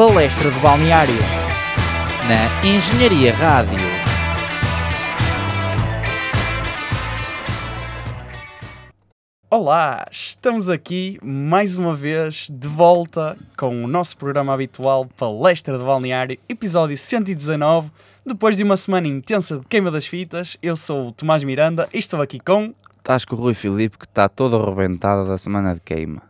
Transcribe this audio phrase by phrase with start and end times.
[0.00, 1.14] Palestra de Balneário.
[2.26, 3.78] Na Engenharia Rádio.
[9.50, 15.84] Olá, estamos aqui mais uma vez de volta com o nosso programa habitual Palestra de
[15.84, 17.90] Balneário, episódio 119.
[18.24, 21.98] Depois de uma semana intensa de queima das fitas, eu sou o Tomás Miranda e
[21.98, 22.72] estou aqui com.
[22.96, 26.29] Estás com o Rui Filipe que está todo arrebentado da semana de queima.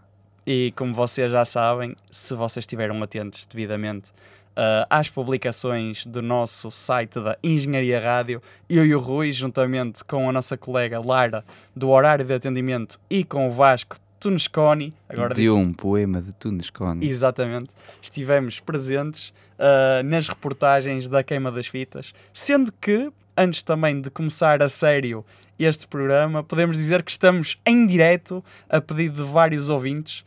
[0.52, 6.72] E como vocês já sabem, se vocês estiveram atentos devidamente uh, às publicações do nosso
[6.72, 11.44] site da Engenharia Rádio, eu e o Rui, juntamente com a nossa colega Lara,
[11.76, 16.32] do Horário de Atendimento, e com o Vasco Tunesconi, agora de disse- um poema de
[16.32, 17.06] Tunescone.
[17.08, 17.68] Exatamente.
[18.02, 24.60] Estivemos presentes ah, nas reportagens da queima das fitas, sendo que, antes também de começar
[24.64, 25.24] a sério
[25.60, 30.24] este programa, podemos dizer que estamos em direto, a pedido de vários ouvintes,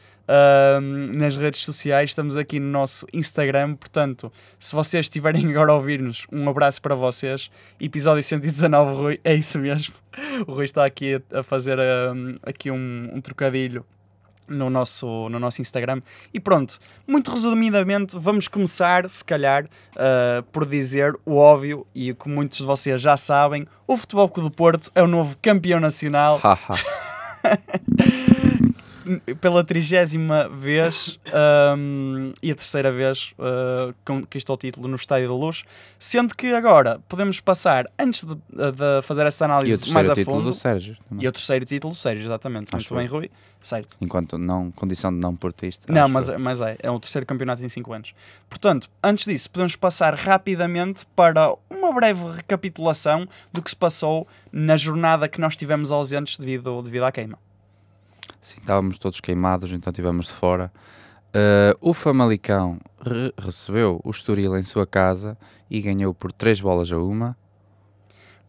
[1.17, 2.11] nas redes sociais.
[2.11, 6.95] Estamos aqui no nosso Instagram, portanto, se vocês estiverem agora a ouvir-nos, um abraço para
[6.95, 7.49] vocês.
[7.79, 9.93] Episódio 119, Rui, é isso mesmo.
[10.47, 13.85] O Rui está aqui a, fazer ah, aqui um, um trocadilho
[14.47, 16.01] no nosso, no nosso Instagram.
[16.33, 22.15] E pronto, muito resumidamente, vamos começar, se calhar, uh, por dizer o óbvio e o
[22.15, 25.79] que muitos de vocês já sabem: o Futebol Clube do Porto é o novo campeão
[25.79, 26.39] nacional.
[29.39, 31.19] pela trigésima vez
[31.77, 35.63] um, e a terceira vez uh, conquistou o título no Estádio da Luz,
[35.99, 40.11] sendo que agora podemos passar, antes de, de fazer essa e o análise mais terceiro
[40.11, 40.97] a título fundo, do Sérgio.
[41.09, 41.25] também.
[41.25, 43.19] e o terceiro título, Sérgio, exatamente, Acho muito bem.
[43.21, 43.95] Rui, certo.
[44.01, 45.91] Enquanto não, condição de não portista.
[45.91, 46.39] Não, mas, eu.
[46.39, 48.13] mas é, é o terceiro campeonato em 5 anos.
[48.49, 54.77] Portanto, antes disso, podemos passar rapidamente para uma breve recapitulação do que se passou na
[54.77, 57.37] jornada que nós tivemos ausentes devido, devido à queima.
[58.43, 60.71] Sim, estávamos todos queimados, então estivemos de fora.
[61.29, 65.35] Uh, o Famalicão re- recebeu o Estoril em sua casa
[65.69, 67.35] e ganhou por 3 bolas a uma.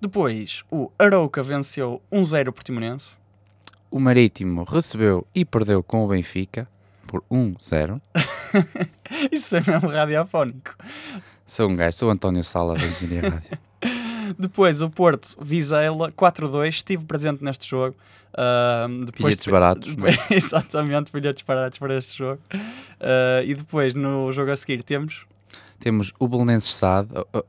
[0.01, 3.17] Depois, o Arauca venceu 1-0 o Portimonense.
[3.91, 6.69] O Marítimo recebeu e perdeu com o Benfica
[7.07, 8.01] por 1-0.
[9.31, 10.75] Isso é mesmo radiofónico.
[11.47, 13.59] Sou um gajo, sou o António Sala da Engenharia Rádio.
[14.39, 16.69] Depois, o Porto Vizela 4-2.
[16.69, 17.97] Estive presente neste jogo.
[18.37, 19.89] Ah, depois Bilhetes baratos,
[20.31, 20.35] é?
[20.35, 22.41] Exatamente, bilhetes baratos para este jogo.
[23.01, 25.25] Ah, e depois, no jogo a seguir, temos
[25.79, 27.09] Temos o Belenenses SAD.
[27.15, 27.45] oh, oh,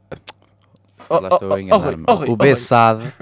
[1.08, 2.04] Oh, lá estou oh, a enganar-me.
[2.08, 2.36] oh, Rui, oh, o.
[2.36, 3.14] Bessade.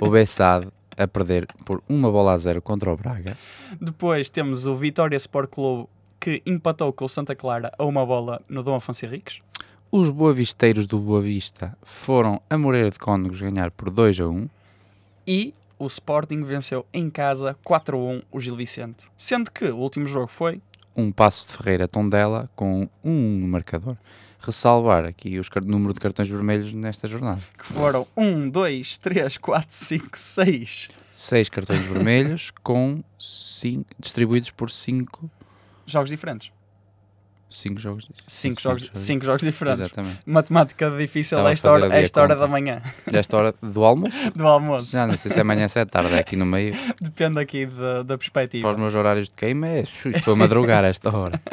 [0.00, 3.36] o Bessade a perder por uma bola a zero contra o Braga.
[3.80, 5.88] Depois temos o Vitória Sport Clube
[6.20, 9.40] que empatou com o Santa Clara a uma bola no Dom Afonso Henriques.
[9.90, 14.48] Os boavisteiros do Boa Vista foram a Moreira de Cónegos ganhar por 2 a 1.
[15.26, 19.04] E o Sporting venceu em casa 4-1 o Gil Vicente.
[19.16, 20.60] Sendo que o último jogo foi
[20.96, 23.96] Um passo de Ferreira Tondela com um no marcador.
[24.38, 27.42] Ressalvar aqui car- número de cartões vermelhos nesta jornada.
[27.58, 34.70] que foram 1, 2, 3, 4, 5, 6 Seis cartões vermelhos com cinco, distribuídos por
[34.70, 35.30] 5
[35.84, 36.50] jogos diferentes.
[37.50, 38.08] Cinco jogos.
[38.26, 39.80] 5 jogos, cinco jogos diferentes.
[39.80, 40.20] Exatamente.
[40.24, 43.84] Matemática difícil Estava a a esta hora, a esta hora da manhã, Desta hora do
[43.84, 44.16] almoço?
[44.34, 44.92] do almoço.
[44.92, 46.74] Já não sei se é amanhã, se é tarde, é aqui no meio.
[47.00, 48.70] Depende aqui da, da Para perspectiva.
[48.70, 51.40] os meus horários de queima, é, estou a madrugar esta hora.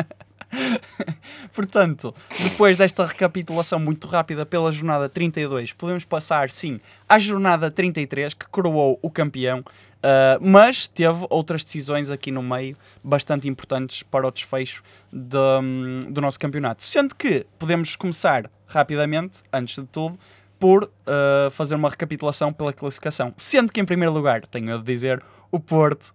[1.53, 2.13] Portanto,
[2.44, 8.47] depois desta recapitulação muito rápida pela jornada 32, podemos passar sim à jornada 33, que
[8.47, 9.63] coroou o campeão,
[10.03, 16.12] ah, mas teve outras decisões aqui no meio bastante importantes para o desfecho de, hum,
[16.12, 16.84] do nosso campeonato.
[16.84, 20.18] Sendo que podemos começar rapidamente, antes de tudo,
[20.59, 23.34] por ah, fazer uma recapitulação pela classificação.
[23.38, 26.13] Sendo que, em primeiro lugar, tenho a dizer, o Porto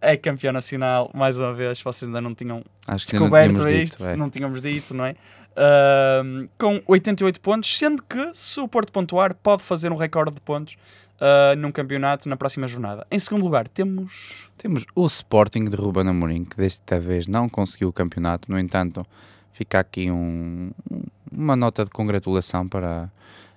[0.00, 4.04] é campeão nacional, mais uma vez, vocês ainda não tinham Acho não descoberto tínhamos isto,
[4.04, 5.14] dito, não tínhamos dito, não é?
[5.56, 10.40] Ahm, com 88 pontos, sendo que se o Porto pontuar, pode fazer um recorde de
[10.40, 10.76] pontos
[11.24, 13.06] ah, num campeonato na próxima jornada.
[13.10, 14.48] Em segundo lugar, temos.
[14.58, 18.50] Temos o Sporting de Ruben Amorim, que desta vez não conseguiu o campeonato.
[18.50, 19.06] No entanto,
[19.52, 20.70] fica aqui um-
[21.32, 23.10] uma nota de congratulação para,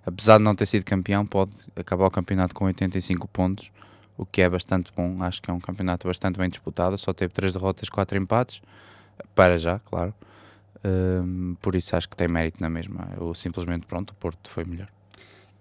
[0.06, 3.70] apesar de não ter sido campeão, pode acabar o campeonato com 85 pontos,
[4.18, 5.18] o que é bastante bom.
[5.22, 6.98] Acho que é um campeonato bastante bem disputado.
[6.98, 8.62] Só teve 3 derrotas, 4 empates,
[9.36, 10.14] para já, claro.
[10.86, 13.10] Hum, por isso acho que tem mérito na mesma.
[13.20, 14.88] Eu simplesmente, pronto, o Porto foi melhor.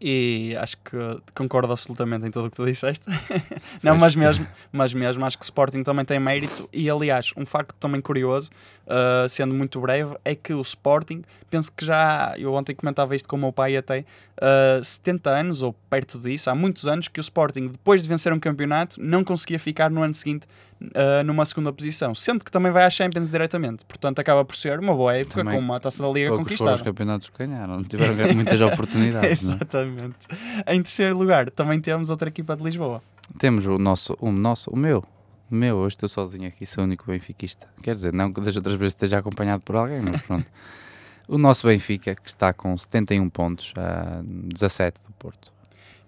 [0.01, 0.97] E acho que
[1.35, 3.07] concordo absolutamente em tudo o que tu disseste.
[3.83, 6.69] não, mas mesmo, mas mesmo acho que o Sporting também tem mérito.
[6.73, 8.51] E aliás, um facto também curioso,
[8.87, 13.27] ah, sendo muito breve, é que o Sporting, penso que já, eu ontem comentava isto
[13.27, 14.05] com o meu pai até,
[14.39, 18.33] ah, 70 anos ou perto disso, há muitos anos que o Sporting, depois de vencer
[18.35, 20.47] um campeonato, não conseguia ficar no ano seguinte
[20.81, 23.85] uh, numa segunda posição, sendo que também vai à Champions diretamente.
[23.85, 26.49] Portanto, acaba por ser uma boa época Também com uma taça da Liga foram os
[26.49, 26.85] conquistada.
[26.85, 29.45] campeonatos que ganharam, não tiveram muitas oportunidades.
[29.45, 29.57] não é?
[29.57, 30.27] Exatamente.
[30.67, 33.03] Em terceiro lugar, também temos outra equipa de Lisboa.
[33.39, 35.03] Temos o nosso, o nosso, o meu,
[35.51, 37.67] meu, hoje estou sozinho aqui, sou o único benfiquista.
[37.83, 40.47] Quer dizer, não que das outras vezes esteja acompanhado por alguém, mas pronto.
[41.29, 45.53] o nosso Benfica, que está com 71 pontos, a 17 do Porto.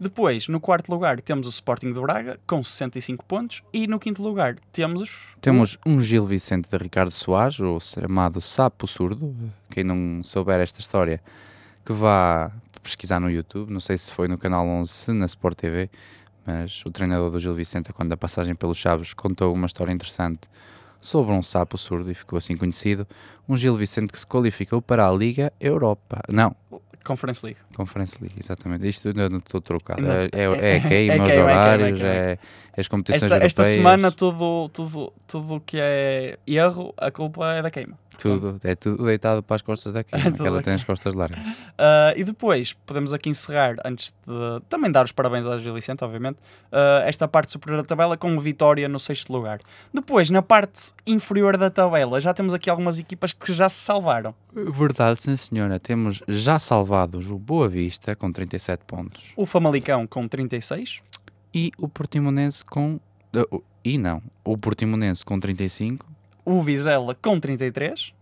[0.00, 3.62] Depois, no quarto lugar, temos o Sporting de Braga, com 65 pontos.
[3.72, 5.34] E no quinto lugar, temos...
[5.40, 9.34] Temos um Gil Vicente de Ricardo Soares, o chamado Sapo Surdo.
[9.70, 11.20] Quem não souber esta história,
[11.84, 13.72] que vá pesquisar no YouTube.
[13.72, 15.90] Não sei se foi no canal 11, se na Sport TV,
[16.46, 20.42] mas o treinador do Gil Vicente, quando da passagem pelos Chaves, contou uma história interessante
[21.00, 23.06] sobre um sapo surdo e ficou assim conhecido.
[23.48, 26.22] Um Gil Vicente que se qualificou para a Liga Europa.
[26.28, 26.54] Não,
[27.04, 27.60] Conference League.
[27.76, 28.86] Conference League, exatamente.
[28.88, 30.02] Isto eu não estou trocado.
[30.02, 32.08] Não- É, é, é, é queima, os é queima, horários, é queima.
[32.14, 32.38] é,
[32.76, 33.52] é as competições Esta, europeias.
[33.58, 37.96] esta semana, tudo tudo tudo que é erro, a culpa é da queima.
[38.18, 41.14] Tudo, é tudo deitado para as costas da queima, É que ela tem as costas
[41.14, 41.38] largas.
[41.80, 46.02] Ah, e depois, podemos aqui encerrar, antes de também dar os parabéns ao Gil Vicente,
[46.02, 46.38] obviamente,
[46.72, 49.60] ah, esta parte superior da tabela com vitória no sexto lugar.
[49.94, 54.34] Depois, na parte inferior da tabela, já temos aqui algumas equipas que já se salvaram.
[54.52, 55.78] Verdade, sim senhora.
[55.78, 61.00] Temos já salvados o Boa Vista com 37 pontos O Famalicão com 36,
[61.54, 62.98] e o Portimonense com.
[63.52, 66.06] o- E não, o Portimonense com 35
[66.44, 68.12] o Vizela com 33,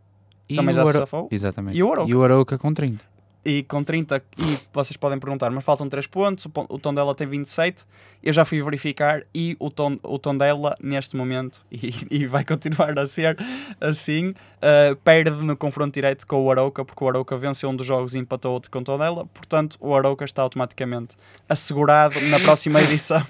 [0.49, 1.79] e também o já se Ara- safou, Exatamente.
[1.79, 2.11] E o Arouca.
[2.11, 3.05] E o Arouca com 30.
[3.47, 7.29] E com 30, e vocês podem perguntar, mas faltam 3 pontos, o, o Tondela tem
[7.29, 7.85] 27,
[8.21, 12.99] eu já fui verificar e o, ton, o Tondela, neste momento, e, e vai continuar
[12.99, 13.39] a ser
[13.81, 17.87] assim, uh, perde no confronto direto com o Arauca, porque o Arauca venceu um dos
[17.87, 21.15] jogos e empatou outro com o Tondela, portanto o Arauca está automaticamente
[21.49, 23.25] assegurado na próxima edição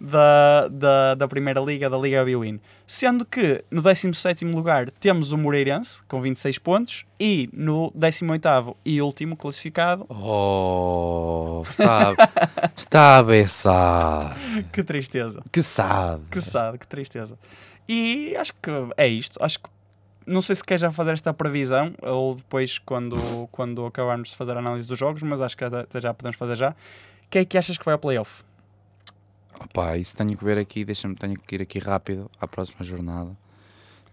[0.00, 2.60] da, da, da Primeira Liga, da Liga Biwin.
[2.86, 9.02] Sendo que no 17º lugar temos o Moreirense, com 26 pontos, e no 18º e
[9.02, 12.14] último classificado, Oh, está,
[12.76, 14.36] está a beçar.
[14.72, 16.24] que tristeza, Que sabe.
[16.30, 17.38] que sad, que tristeza.
[17.88, 19.68] E acho que é isto, acho que
[20.26, 23.16] não sei se quer já fazer esta previsão ou depois quando,
[23.50, 26.54] quando acabarmos de fazer a análise dos jogos, mas acho que até já podemos fazer
[26.56, 26.74] já.
[27.30, 28.42] Quem é que achas que vai ao playoff?
[29.64, 33.36] Opá, isso tenho que ver aqui, deixa-me, tenho que ir aqui rápido à próxima jornada.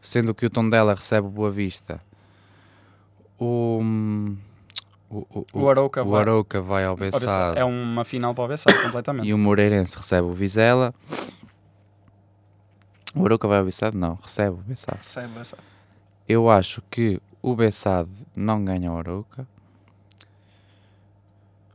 [0.02, 2.00] Sendo que o Tondela recebe o Boa Vista,
[3.40, 3.82] o,
[5.10, 6.22] o, o, O Arauca o vai.
[6.22, 6.96] Arouca vai ao.
[6.96, 9.28] Bessade É uma final para o Bessade, completamente.
[9.28, 10.94] e o Moreirense recebe o Vizela.
[13.16, 13.96] O Arouca vai ao Bessade?
[13.98, 14.98] Não, recebe o Bessade.
[15.00, 15.64] Recebe o Bessade.
[16.28, 19.48] Eu acho que o Bessade não ganha o Arouca.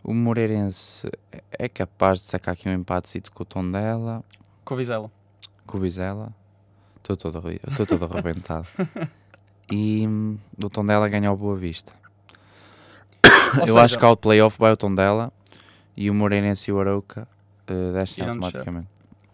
[0.02, 1.10] O Moreirense
[1.50, 4.24] é capaz de sacar aqui um empatecito com o Tondela.
[4.64, 5.10] Com o Vizela.
[5.66, 6.34] com o Vizela.
[6.96, 8.66] Estou todo, estou todo arrebentado.
[9.72, 11.92] E hum, o Tondela ganha o Boa Vista.
[13.54, 15.32] Ou Eu seja, acho que ao playoff vai o Tondela
[15.96, 17.28] e o Moreirense e o Arauca
[17.70, 18.64] uh, descem descer.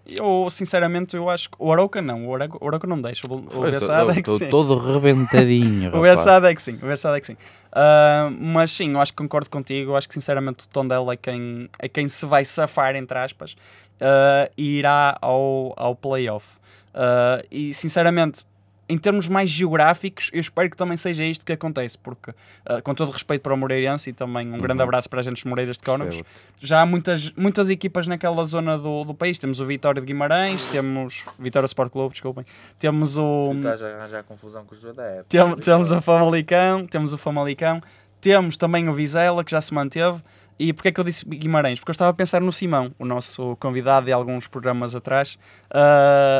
[0.08, 3.40] Eu, sinceramente, eu acho que o Arauca não, o Arauca, o Arauca não deixa, o,
[3.62, 4.48] Bessade é que Estou sim.
[4.48, 6.18] todo rebentadinho, O rapaz.
[6.18, 7.36] Bessade é que sim, o Bessade é que sim.
[7.72, 9.90] Ah, mas sim, eu acho que concordo contigo.
[9.90, 13.56] Eu acho que sinceramente o Tondela é quem, é quem se vai safar, entre aspas,
[14.00, 16.46] ah, e irá ao, ao playoff.
[16.94, 18.44] Ah, e sinceramente,
[18.88, 22.32] em termos mais geográficos, eu espero que também seja isto que acontece, porque,
[22.64, 24.84] ah, com todo respeito para o Moreirense e também um grande Uhum.
[24.84, 26.22] abraço para a gente dos Moreiras de Cónagos,
[26.60, 29.38] já há muitas, muitas equipas naquela zona do, do país.
[29.38, 32.44] Temos o Vitória de Guimarães, temos Vitória Sport Clube, desculpem,
[32.78, 33.52] temos o.
[33.56, 35.26] Estás a arranjar confusão com os adeptos.
[35.28, 37.82] Tem- temos o Famalicão, temos o Famalicão,
[38.20, 40.20] temos também o Vizela, que já se manteve.
[40.58, 41.78] E porquê é que eu disse Guimarães?
[41.78, 45.38] Porque eu estava a pensar no Simão, o nosso convidado de alguns programas atrás.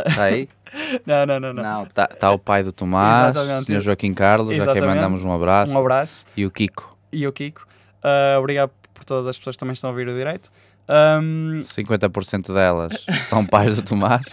[0.07, 0.49] Está aí?
[1.05, 1.63] não, não, não, não.
[1.63, 3.63] Não, está tá o pai do Tomás, Exatamente.
[3.63, 4.87] o senhor Joaquim Carlos, a quem Exatamente.
[4.95, 6.25] mandamos um abraço, Um abraço.
[6.37, 6.97] e o Kiko.
[7.13, 7.67] E o Kiko.
[8.03, 10.51] Ah, obrigado por todas as pessoas que também estão a ouvir o direito.
[10.89, 12.93] Ahm, 50% delas
[13.27, 14.25] são pais do Tomás.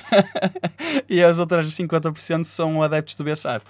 [1.10, 3.64] e as outras 50% são adeptos do Bessade.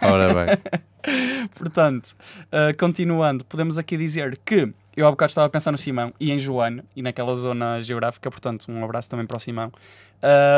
[0.00, 1.48] Ora bem.
[1.54, 4.72] Portanto, uh, continuando, podemos aqui dizer que
[5.02, 8.30] eu há bocado estava a pensar no Simão e em Joano e naquela zona geográfica,
[8.30, 9.72] portanto, um abraço também para o Simão.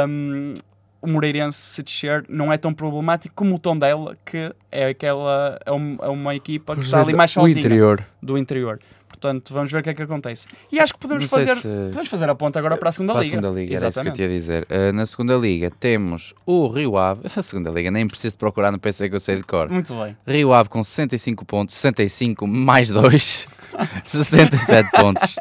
[0.09, 0.55] Um,
[1.01, 5.73] o Moreirense, se descer, não é tão problemático como o Tondela, que é, aquela, é,
[5.73, 8.07] um- é uma equipa que está ali mais sozinha interior.
[8.23, 8.79] do interior.
[9.09, 10.47] Portanto, vamos ver o que é que acontece.
[10.71, 13.21] E acho que podemos fazer, se- podemos fazer a ponta agora para a segunda Para
[13.21, 13.37] a liga.
[13.37, 14.17] segunda liga, era isso que eu Exatamente.
[14.17, 14.67] te ia dizer.
[14.71, 17.23] Uh, na segunda liga temos o Rio Ave.
[17.37, 19.69] A segunda liga nem preciso de procurar no PC que eu sei de cor.
[19.69, 20.17] Muito bem.
[20.27, 23.47] Rio Ave com 65 pontos, 65 mais 2.
[24.05, 25.37] 67 pontos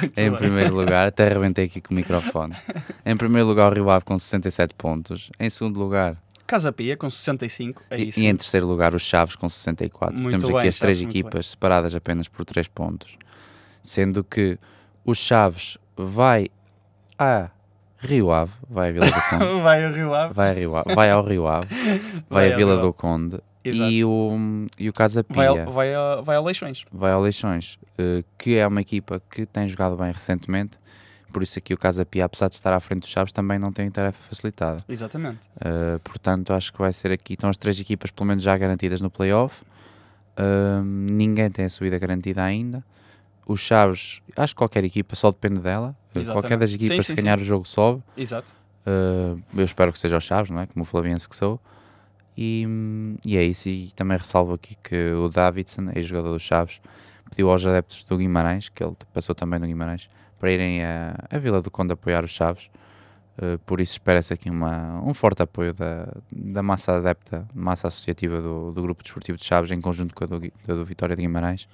[0.00, 0.38] Muito em bem.
[0.38, 1.06] primeiro lugar.
[1.08, 2.54] Até arrebentei aqui com o microfone.
[3.04, 5.30] Em primeiro lugar, o Rio Ave com 67 pontos.
[5.38, 6.16] Em segundo lugar,
[6.46, 7.82] Casa Pia com 65.
[7.90, 8.20] É e, isso.
[8.20, 10.16] e em terceiro lugar, os Chaves com 64.
[10.16, 13.16] Muito Temos aqui bem, as três Chaves, equipas separadas apenas por 3 pontos.
[13.82, 14.58] Sendo que
[15.04, 16.48] os Chaves vai
[17.18, 17.50] a
[17.98, 19.60] Rio Ave, vai a Vila do Conde.
[19.62, 20.34] Vai o Rio Ave.
[20.34, 22.00] Vai, Rio Ave, vai ao Rio Ave, vai,
[22.30, 23.90] Vai a ao Vila do Conde Exato.
[23.90, 26.84] e o, e o Casa Pia Vai, vai, ao, vai, ao, vai ao Leixões.
[27.00, 30.78] ao Leixões, eh, que é uma equipa que tem jogado bem recentemente.
[31.32, 33.70] Por isso aqui o Casa Pia, apesar de estar à frente dos Chaves, também não
[33.70, 34.82] tem tarefa facilitada.
[34.88, 35.40] Exatamente.
[35.56, 37.34] Uh, portanto, acho que vai ser aqui.
[37.34, 39.60] Estão as três equipas, pelo menos, já garantidas no playoff.
[40.38, 42.82] Uh, ninguém tem a subida garantida ainda.
[43.46, 45.94] Os Chaves, acho que qualquer equipa só depende dela.
[46.14, 46.42] Uh, Exatamente.
[46.42, 48.02] Qualquer das Sim, equipas, sim, se ganhar o jogo, sobe.
[48.16, 48.54] Exato.
[49.54, 50.66] Eu espero que seja os Chaves, não é?
[50.66, 51.60] Como o Flaviense que sou.
[52.36, 53.68] E, e é isso.
[53.68, 56.80] E também ressalvo aqui que o Davidson, ex-jogador dos Chaves,
[57.30, 61.38] pediu aos adeptos do Guimarães, que ele passou também no Guimarães, para irem à, à
[61.38, 62.68] Vila do Conde apoiar os Chaves.
[63.38, 68.40] Uh, por isso espera-se aqui uma, um forte apoio da, da massa adepta, massa associativa
[68.40, 71.64] do, do Grupo Desportivo de Chaves, em conjunto com a do, do Vitória de Guimarães,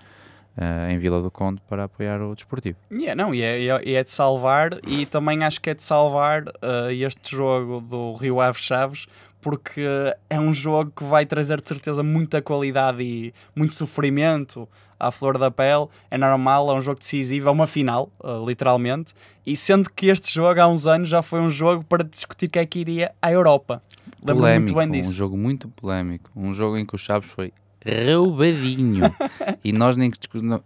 [0.57, 2.77] uh, em Vila do Conde, para apoiar o Desportivo.
[2.91, 6.45] É, não, e é, é- é de salvar, e também acho que é de salvar
[6.61, 9.07] eh, este jogo do Rio Ave Chaves,
[9.43, 9.85] porque
[10.31, 14.69] é um jogo que vai trazer de certeza muita qualidade e muito sofrimento
[14.99, 15.89] à flor da pele.
[16.09, 19.13] É normal, é um jogo decisivo, é uma final, eh, literalmente.
[19.45, 22.63] E sendo que este jogo há uns anos já foi um jogo para discutir quem
[22.63, 23.83] é que iria à Europa.
[24.25, 25.13] Lembro-me muito bem um disso.
[25.13, 27.53] jogo muito polémico, um jogo em que o Chaves foi
[27.85, 29.03] roubadinho.
[29.65, 30.13] e nós nem,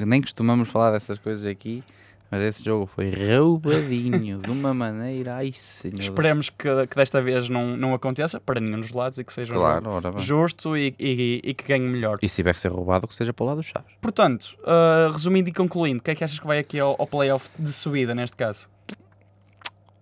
[0.01, 1.83] nem costumamos falar dessas coisas aqui,
[2.31, 6.01] mas esse jogo foi roubadinho, de uma maneira, ai senhor.
[6.01, 9.53] Esperemos que, que desta vez não, não aconteça para nenhum dos lados e que seja
[9.55, 10.19] um Claro, bem.
[10.19, 12.19] justo e, e- e que ganhe melhor.
[12.21, 13.93] E se tiver que ser roubado, que seja para o lado dos Chaves.
[14.01, 17.07] Portanto, uh, resumindo e concluindo, o que é que achas que vai aqui ao, ao
[17.07, 18.69] playoff de subida neste caso?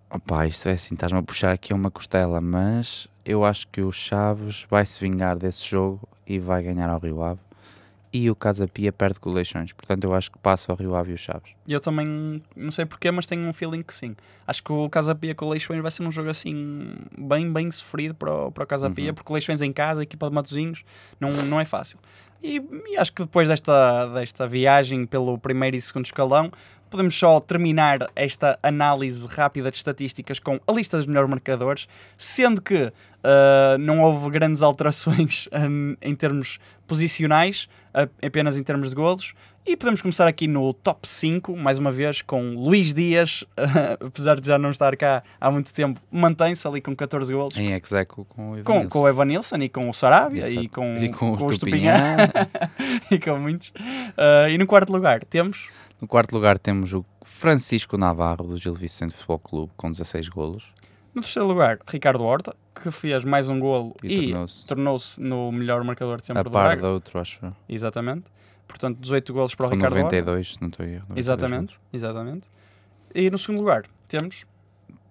[0.09, 3.91] Opa, isto é assim, estás-me a puxar aqui uma costela, mas eu acho que o
[3.91, 7.39] Chaves vai se vingar desse jogo e vai ganhar ao Rio Ave.
[8.17, 9.73] E o Casa Pia perde com o Leixões.
[9.73, 11.51] Portanto, eu acho que passa ao Rio Ave e o Chaves.
[11.67, 14.15] Eu também não sei porquê, mas tenho um feeling que sim.
[14.47, 17.69] Acho que o Casa Pia com o Leixões vai ser um jogo assim bem, bem
[17.71, 19.13] sofrido para o, para o Casa Pia, Uhum.
[19.15, 20.83] porque o Leixões em casa, equipa de Matozinhos,
[21.19, 21.99] não, não é fácil.
[22.41, 26.51] E, e acho que depois desta, desta viagem pelo primeiro e segundo escalão,
[26.95, 31.87] podemos só terminar esta análise rápida de estatísticas com a lista dos melhores marcadores,
[32.17, 32.91] sendo que
[33.23, 39.33] ah, não houve grandes alterações hum, em termos posicionais, a- apenas em termos de golos.
[39.67, 43.43] E podemos começar aqui no top 5, mais uma vez, com Luís Dias,
[43.99, 47.57] apesar de já não estar cá há muito tempo, mantém-se ali com 14 golos.
[47.57, 48.89] Em execo com o Com, Evanilson.
[48.89, 52.15] com o Evanilson e com o Sarabia e com, E com o o Estupinhã.
[53.09, 53.73] e com muitos.
[54.15, 55.67] Ah, e no quarto lugar temos
[56.01, 60.71] No quarto lugar temos o Francisco Navarro do Gil Vicente Futebol Clube com 16 golos.
[61.13, 65.51] no terceiro lugar Ricardo Horta, que fez mais um golo E e, tornou-se tornou-se no
[65.51, 66.81] melhor marcador de sempre a do par Braga.
[66.81, 67.39] da outro, acho.
[67.67, 68.25] Exatamente.
[68.67, 70.03] Portanto, 18 golos para o Com Ricardo Horta.
[70.03, 71.05] 92, se não estou a erro.
[71.09, 72.47] 92 Exatamente, exatamente.
[73.13, 74.45] E no segundo lugar temos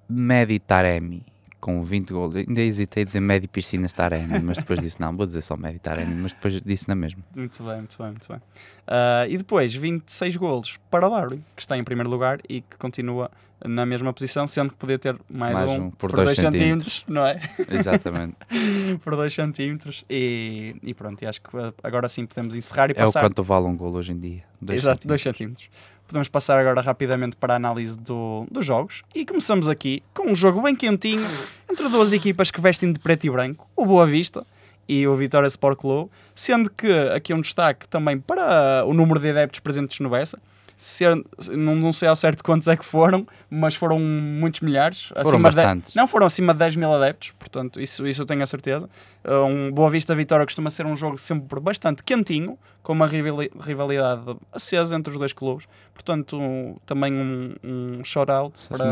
[0.09, 1.25] Medi Taremi
[1.65, 2.37] com 20 golos.
[2.37, 5.79] Ainda hesitei a dizer Medi Piscinas Taremi, mas depois disse não, vou dizer só Medi
[5.79, 7.25] Taremi, mas depois disse na mesma.
[7.35, 8.43] Muito bem, muito bem, muito bem.
[8.87, 12.77] Ah, e depois 26 golos para o Darwin, que está em primeiro lugar e que
[12.77, 13.31] continua
[13.67, 17.03] na mesma posição, sendo que podia ter mais, Mais um, um por dois dois centímetros,
[17.09, 17.41] não é?
[17.71, 18.37] Exatamente.
[19.03, 20.05] por 2 centímetros.
[20.11, 21.49] E, e pronto, e acho que
[21.83, 23.23] agora sim podemos encerrar e é o passar.
[23.23, 24.43] quanto vale um golo hoje em dia.
[24.61, 25.63] Dois Exato, 2 centímetros.
[25.65, 25.94] centímetros.
[26.07, 30.35] Podemos passar agora rapidamente para a análise do, dos jogos e começamos aqui com um
[30.35, 31.27] jogo bem quentinho
[31.71, 34.47] entre duas equipas que vestem de preto e branco, o Boa Vista
[34.89, 39.31] e o Vitória Sport Clube, sendo que aqui um destaque também para o número de
[39.31, 40.39] adeptos presentes no Bessa.
[40.85, 41.17] Ser,
[41.51, 45.05] não, não sei ao certo quantos é que foram, mas foram muitos milhares.
[45.07, 45.95] Foram acima de- bastantes.
[45.95, 48.89] não, foram acima de 10 mil adeptos, portanto, isso, isso eu tenho a certeza.
[49.25, 53.51] Uh, Um Boa Vista Vitória costuma ser um jogo sempre bastante quentinho, com uma rivali-
[53.59, 58.85] rivalidade acesa entre os dois clubes, portanto, também um, um shout-out para,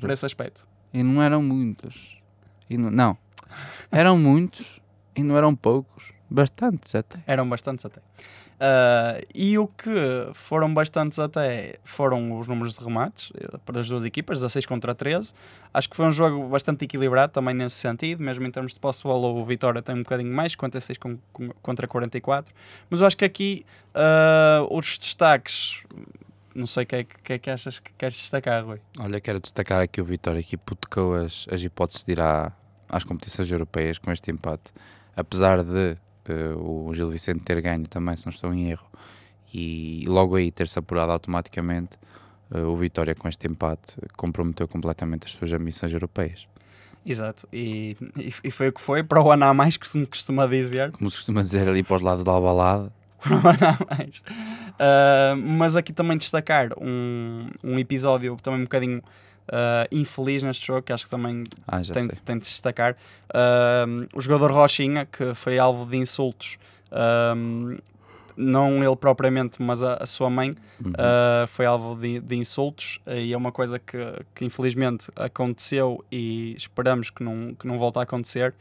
[0.00, 0.66] para esse aspecto.
[0.94, 2.16] E não eram muitos.
[2.70, 3.18] E não, não.
[3.92, 4.80] Eram muitos
[5.14, 6.14] e não eram poucos.
[6.30, 7.18] Bastantes até.
[7.26, 8.00] Eram bastantes até.
[8.54, 9.90] Uh, e o que
[10.32, 14.94] foram bastantes até foram os números de remates eh, para as duas equipas, 16 contra
[14.94, 15.34] 13.
[15.72, 19.00] Acho que foi um jogo bastante equilibrado também nesse sentido, mesmo em termos de posse
[19.00, 22.54] de bola, o Vitória tem um bocadinho mais, 56 com, com, contra 44.
[22.88, 25.82] Mas eu acho que aqui uh, os destaques,
[26.54, 28.80] não sei o que, é que- é que achas que queres destacar, Rui.
[29.00, 32.52] Olha, quero destacar aqui o Vitória que hipotecou as, as hipóteses de ir à-
[32.88, 34.72] às competições europeias com este empate.
[35.16, 35.96] Apesar de
[36.32, 38.86] o Gil Vicente ter ganho também, se não estou em erro,
[39.52, 41.96] e logo aí ter-se apurado automaticamente
[42.50, 46.46] uh, o Vitória com este empate comprometeu completamente as suas ambições europeias.
[47.06, 50.46] Exato, e, e, foi o que foi, para o ano a mais, que se costuma
[50.46, 50.90] dizer.
[50.92, 52.90] Como se costuma dizer ali para os lados da Albalade.
[53.24, 54.18] Para o ano a mais.
[54.18, 59.02] Uh, mas aqui também destacar um, um episódio também um bocadinho
[59.48, 62.96] uh, infeliz neste jogo, que acho que também ah, tem, tem, de destacar.
[63.30, 66.58] Uh, o jogador Rochinha, que foi alvo de insultos,
[66.90, 67.82] uh,
[68.36, 70.92] não ele propriamente, mas a, a sua mãe, uhum.
[71.46, 73.96] foi alvo de, de, insultos, e é uma coisa que,
[74.34, 78.52] que infelizmente aconteceu e esperamos que não, que não volte a acontecer.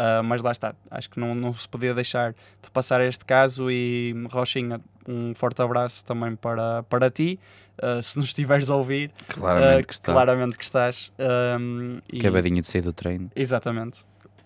[0.00, 3.70] Uh, mas lá está, acho que não, não se podia deixar de passar este caso
[3.70, 7.38] e Rochinha, um forte abraço também para, para ti,
[7.82, 10.10] uh, se nos estiveres a ouvir, claramente, uh, que, está.
[10.10, 11.12] claramente que estás.
[11.58, 12.18] Um, e...
[12.18, 13.30] Acabadinho de sair do treino.
[13.36, 14.00] Exatamente.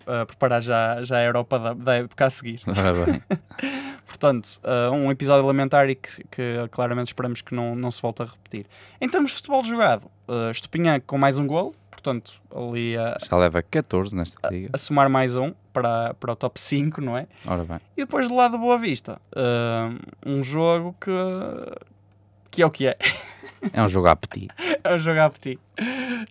[0.05, 2.61] Uh, preparar já, já a Europa da, da época a seguir.
[4.05, 8.21] Portanto, uh, um episódio elementar e que, que, claramente esperamos que não, não se volte
[8.21, 8.65] a repetir.
[9.01, 13.35] Em termos de futebol jogado, uh, Estupinhã com mais um gol, portanto, ali a, já
[13.35, 14.69] leva 14 nesta liga.
[14.71, 17.27] A, a, somar mais um para, para o top 5, não é?
[17.45, 17.79] Ora bem.
[17.97, 21.11] E depois do lado do Boa Vista, uh, um jogo que,
[22.51, 22.97] que é o que é.
[23.73, 24.47] É um jogo a petit.
[24.83, 25.59] é um jogo a petit.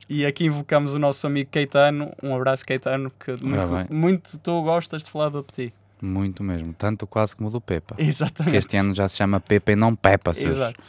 [0.08, 2.12] E aqui invocamos o nosso amigo Caetano.
[2.22, 5.72] Um abraço, Caetano, que muito, muito tu gostas de falar do petit.
[6.00, 6.72] Muito mesmo.
[6.74, 7.94] Tanto quase como do Pepa.
[7.98, 8.52] Exatamente.
[8.52, 10.80] Que este ano já se chama Pepa e não Pepa, seus, Exato.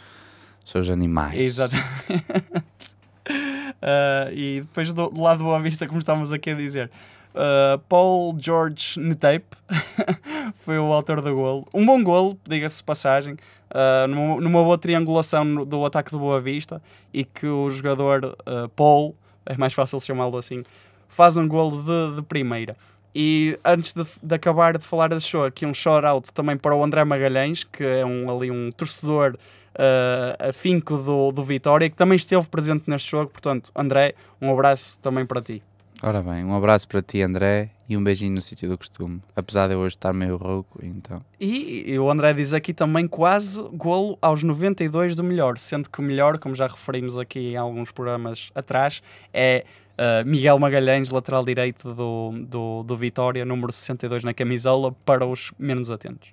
[0.66, 1.40] seus animais.
[1.40, 1.88] Exatamente.
[2.10, 6.92] uh, e depois do, do lado do Boa Vista, como estávamos aqui a dizer,
[7.36, 9.46] Uh, Paul George Netape
[10.64, 11.68] foi o autor do golo.
[11.74, 16.82] Um bom golo, diga-se passagem, uh, numa, numa, boa triangulação do ataque do Boa Vista
[17.14, 19.14] e que o jogador uh, Paul,
[19.46, 20.64] é mais fácil chamá-lo assim,
[21.10, 22.78] faz um golo de, de primeira.
[23.14, 26.84] E antes de, de, acabar de falar desse show, aqui um shout-out também para o
[26.84, 29.38] André Magalhães, que é um, ali um torcedor
[29.76, 33.30] uh, afinco do, do Vitória, que também esteve presente neste jogo.
[33.30, 35.62] Portanto, André, um abraço também para ti.
[36.08, 39.24] Ora bem, um abraço para ti, André, e um beijinho no sítio do costume.
[39.36, 41.20] Apesar de eu hoje estar meio rouco, então.
[41.40, 46.04] E, o André diz aqui também quase golo aos 92 do melhor, sendo que o
[46.04, 49.02] melhor, como já referimos aqui em alguns programas atrás,
[49.34, 49.66] é
[49.98, 55.54] uh, Miguel Magalhães, lateral direito do, do, do Vitória, número 62 na camisola, para os
[55.58, 56.32] menos atentos.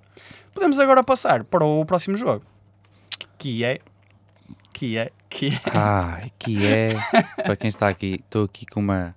[0.53, 2.45] Podemos agora passar para o próximo jogo,
[3.39, 3.79] que é.
[4.71, 5.09] Que é.
[5.27, 5.61] Que é.
[5.65, 6.93] Ah, que é.
[7.41, 9.15] para quem está aqui, estou aqui com uma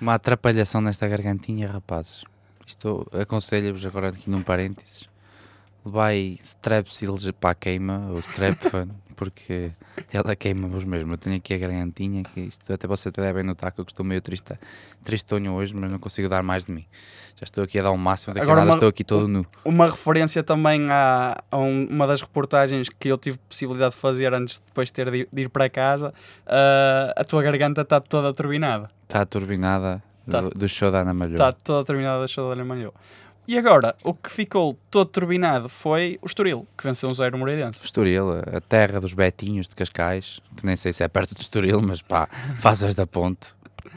[0.00, 2.24] uma atrapalhação nesta gargantinha, rapazes.
[2.66, 5.08] Isto aconselho-vos agora aqui num parênteses.
[5.84, 9.70] Vai Strepsils para a queima, ou Strepfan, porque
[10.12, 11.12] ela queima-vos mesmo.
[11.12, 14.04] Eu tenho aqui a gargantinha, que isto até você até devem notar que eu estou
[14.04, 14.58] meio triste,
[15.04, 16.86] tristonho hoje, mas não consigo dar mais de mim.
[17.36, 19.26] Já estou aqui a dar o um máximo, daqui Agora, a nada estou aqui todo
[19.26, 19.44] nu.
[19.64, 24.32] Uma referência também a, a um, uma das reportagens que eu tive possibilidade de fazer
[24.32, 26.14] antes de depois ter de, de ir para casa.
[26.46, 28.88] Uh, a tua garganta está toda turbinada.
[29.02, 30.42] Está turbinada tá.
[30.42, 31.34] do, do show da Ana Malhou.
[31.34, 32.94] Está toda turbinada do show da Ana Malhou.
[33.46, 37.82] E agora, o que ficou todo turbinado foi o Estoril, que venceu um zero Moreirense.
[37.82, 41.40] O Estoril, a terra dos Betinhos de Cascais, que nem sei se é perto do
[41.42, 42.26] Estoril, mas pá,
[42.58, 43.48] fazes da ponte.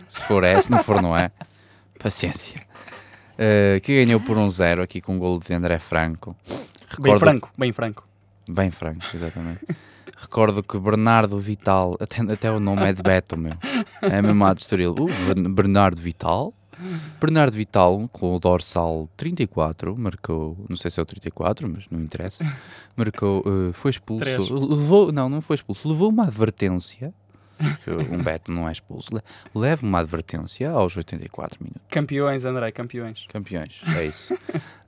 [0.10, 1.32] Se for é, se não for não é.
[1.98, 2.60] Paciência.
[3.34, 6.36] Uh, que ganhou por um zero aqui com o um golo de André Franco.
[6.90, 7.04] Recordo...
[7.04, 8.08] Bem franco, bem franco.
[8.50, 9.60] Bem franco, exatamente.
[10.18, 13.54] Recordo que Bernardo Vital, até, até o nome é de Beto, meu.
[14.02, 14.94] É mesmo a de Estoril.
[14.94, 16.54] Uh, Bernardo Vital.
[17.20, 22.00] Bernardo Vital, com o dorsal 34, marcou, não sei se é o 34, mas não
[22.00, 22.46] interessa,
[22.96, 27.14] marcou, uh, foi expulso, levou, não, não foi expulso, levou uma advertência
[28.12, 29.10] um Beto não é expulso.
[29.54, 31.82] Leva uma advertência aos 84 minutos.
[31.90, 33.26] Campeões, André, campeões.
[33.28, 34.38] Campeões, é isso.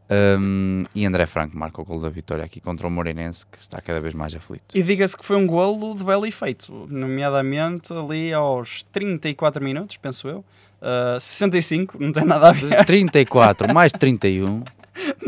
[0.10, 3.80] Um, e André Franco marca o gol da vitória aqui contra o Moreirense, que está
[3.80, 4.64] cada vez mais aflito.
[4.74, 10.28] E diga-se que foi um golo de belo efeito, nomeadamente ali aos 34 minutos, penso
[10.28, 10.44] eu.
[10.82, 12.74] Uh, 65, não tem nada a ver.
[12.86, 14.64] 34 mais 31.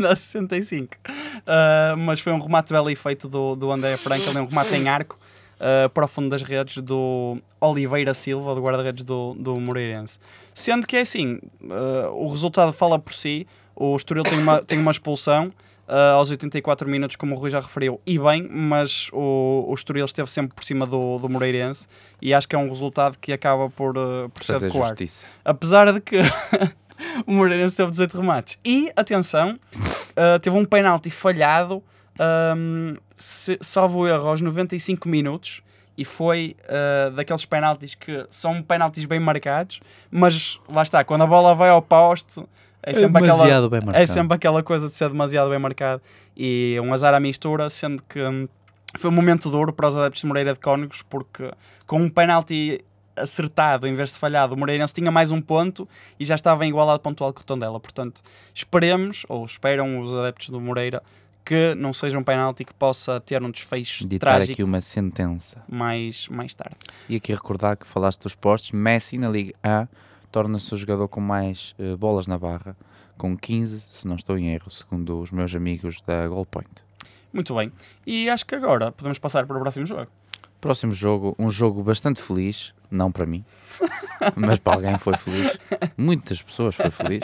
[0.00, 0.96] Dá 65.
[1.06, 4.88] Uh, mas foi um remate belo efeito do, do André Franco, ali um remate em
[4.88, 5.16] arco
[5.62, 10.18] uh, para o fundo das redes do Oliveira Silva, do guarda-redes do, do Moreirense.
[10.52, 14.78] Sendo que é assim, uh, o resultado fala por si, o Estoril tem uma, tem
[14.78, 15.48] uma expulsão
[15.88, 20.04] uh, aos 84 minutos, como o Rui já referiu, e bem, mas o, o Estoril
[20.04, 21.86] esteve sempre por cima do, do Moreirense
[22.20, 24.94] e acho que é um resultado que acaba por, uh, por ser adequar.
[25.44, 26.18] Apesar de que
[27.26, 28.58] o Moreirense teve 18 remates.
[28.64, 31.82] E, atenção, uh, teve um penalti falhado
[32.56, 35.62] um, se, salvo erro, aos 95 minutos.
[35.96, 39.78] E foi uh, daqueles penaltis que são penaltis bem marcados,
[40.10, 42.42] mas lá está, quando a bola vai ao poste,
[42.82, 44.02] É sempre, aquela, demasiado bem marcado.
[44.02, 46.02] é sempre aquela coisa de ser demasiado bem marcado
[46.36, 48.48] e um azar à mistura, sendo que hum,
[48.96, 51.50] foi um momento duro para os adeptos de Moreira de Cónigos, porque
[51.86, 52.84] com um penalti
[53.16, 56.68] acertado em vez de falhado, o Moreirense tinha mais um ponto e já estava em
[56.68, 57.78] igualdade pontual com o Tondela.
[57.78, 58.22] Portanto,
[58.54, 61.02] esperemos, ou esperam os adeptos do Moreira,
[61.44, 65.62] que não seja um penalti que possa ter um desfecho Ditar trágico aqui uma sentença.
[65.68, 66.76] mais, mais tarde.
[67.08, 69.88] E aqui recordar que falaste dos postos, Messi na Liga A
[70.32, 72.74] torna-se o jogador com mais eh, bolas na barra,
[73.18, 76.70] com 15, se não estou em erro, segundo os meus amigos da Goalpoint.
[77.32, 77.70] Muito bem.
[78.06, 80.10] E acho que agora podemos passar para o próximo jogo.
[80.60, 83.44] Próximo jogo, um jogo bastante feliz, não para mim,
[84.34, 85.58] mas para alguém foi feliz.
[85.96, 87.22] Muitas pessoas foi feliz.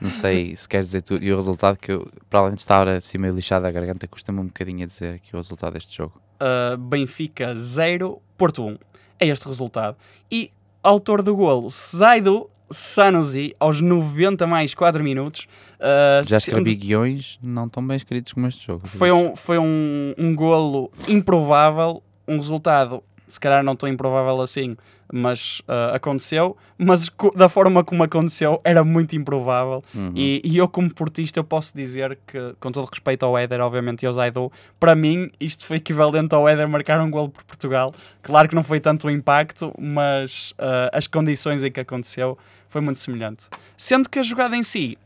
[0.00, 1.14] Não sei se queres dizer tu.
[1.14, 4.40] E o resultado que eu, para além de estar assim meio lixado a garganta, custa-me
[4.40, 6.20] um bocadinho a dizer aqui o resultado deste jogo.
[6.40, 8.78] Uh, Benfica 0, Porto 1.
[9.20, 9.96] É este resultado.
[10.30, 10.50] E
[10.84, 15.46] autor do golo, Zaido Sanusi, aos 90 mais 4 minutos.
[15.80, 18.86] uh, Já sendo- escrevi guiões não tão bem escritos como este jogo.
[18.86, 24.76] Foi um, foi um, um golo improvável, um resultado, se calhar não tão improvável assim,
[25.12, 26.56] mas ah, aconteceu.
[26.78, 29.82] Mas da forma como aconteceu, era muito improvável.
[29.94, 30.12] Uhum.
[30.14, 34.02] E, e eu, como portista, eu posso dizer que, com todo respeito ao Éder, obviamente,
[34.02, 37.94] e ao Zaidu, para mim, isto foi equivalente ao Éder marcar um golo por Portugal.
[38.22, 42.80] Claro que não foi tanto o impacto, mas ah, as condições em que aconteceu foi
[42.80, 43.46] muito semelhante.
[43.76, 44.98] Sendo que a jogada em si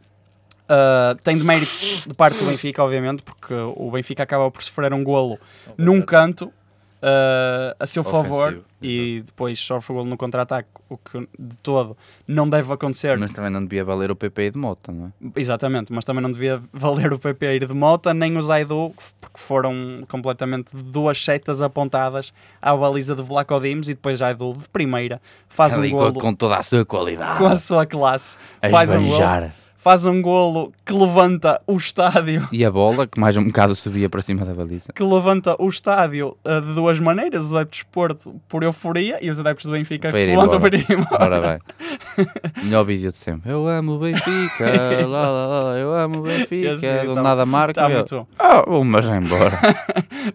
[0.69, 1.73] ah, tem de mérito
[2.07, 5.39] de parte do Benfica, obviamente, porque o Benfica acaba por sofrer um golo
[5.77, 6.53] num canto
[7.01, 11.57] ah, a seu Ofensivo, favor e depois sofre o golo no contra-ataque, o que de
[11.63, 13.17] todo não deve acontecer.
[13.19, 15.41] Mas também não devia valer o PP de Mota, não é?
[15.41, 19.39] Exatamente, mas também não devia valer o PP ir de Mota nem o Zaidu, porque
[19.39, 25.21] foram completamente duas setas apontadas à baliza de Vlaco Dimos e depois Zaidu de primeira
[25.49, 27.39] faz um Ali com, toda a sua qualidade.
[27.39, 29.55] com a sua classe, a faz um golo, esbanjar.
[29.89, 34.07] Faz um golo que levanta o estádio E a bola, que mais um bocado subia
[34.11, 34.93] para cima da baliza.
[34.95, 39.31] que levanta o estádio eh, de duas maneiras, os adeptos de Porto por euforia e
[39.31, 41.25] os adeptos do Benfica que Para se ir levantam para ir embora.
[41.25, 42.65] Ora bem.
[42.65, 43.51] Melhor vídeo de sempre.
[43.51, 44.67] Eu amo o Benfica.
[45.09, 46.73] lá, lá, lá, eu amo o Benfica.
[46.75, 47.71] Esse Do tá- nada marca.
[47.81, 49.59] Está eu, muito bom, Ah, vou mas embora.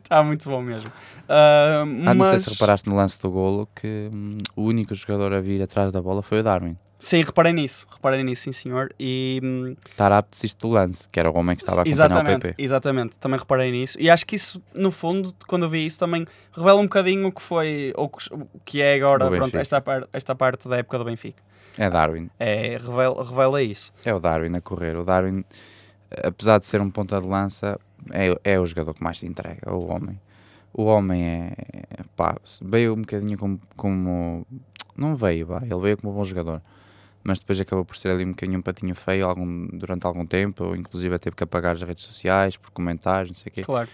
[0.04, 0.90] está muito bom mesmo.
[1.30, 4.96] Ah, Ah, não sei mas- se reparaste no lance do golo que hum, o único
[4.96, 6.76] jogador a vir atrás da bola foi o Darwin.
[7.04, 8.90] Sim, reparei nisso, reparei nisso, sim senhor.
[8.98, 12.14] E hum, Tarap desiste do lance, que era o homem que estava a acompanhar o
[12.14, 12.64] exatamente, PP.
[12.64, 14.00] exatamente, também reparei nisso.
[14.00, 17.32] E acho que isso, no fundo, quando eu vi isso, também revela um bocadinho o
[17.34, 21.04] que foi, ou que- o que é agora, pronto, esta, esta parte da época do
[21.04, 21.44] Benfica.
[21.78, 22.30] É Darwin.
[22.40, 23.92] É, revela, revela isso.
[24.06, 24.96] É o Darwin a correr.
[24.96, 25.44] O Darwin,
[26.24, 27.78] apesar de ser um ponta de lança,
[28.12, 30.18] é, é o jogador que mais se entrega, é o homem.
[30.72, 31.52] O homem é.
[32.16, 33.60] pá, veio um bocadinho como.
[33.76, 34.48] como
[34.96, 36.62] não veio, vá, ele veio como um bom jogador.
[37.24, 40.64] Mas depois acabou por ser ali um bocadinho um patinho feio algum, durante algum tempo,
[40.66, 43.64] ou inclusive teve que apagar as redes sociais por comentários, não sei o quê.
[43.64, 43.90] Claro.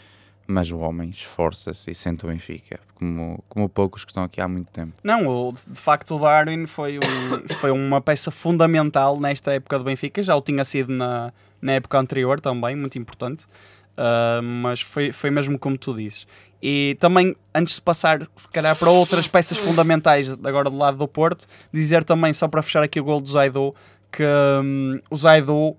[0.47, 4.47] Mas o homem esforça-se e sente o Benfica, como, como poucos que estão aqui há
[4.47, 4.93] muito tempo.
[5.03, 9.85] Não, o- de facto o Darwin foi, um- foi uma peça fundamental nesta época do
[9.85, 13.45] Benfica, já o tinha sido na, na época anterior também, muito importante,
[14.01, 16.25] Ah, mas foi, foi mesmo como tu dizes.
[16.61, 21.07] E também, antes de passar, se calhar, para outras peças fundamentais agora do lado do
[21.07, 23.73] Porto, dizer também, só para fechar aqui o gol do Zaidu,
[24.11, 25.77] que hum, o Zaidu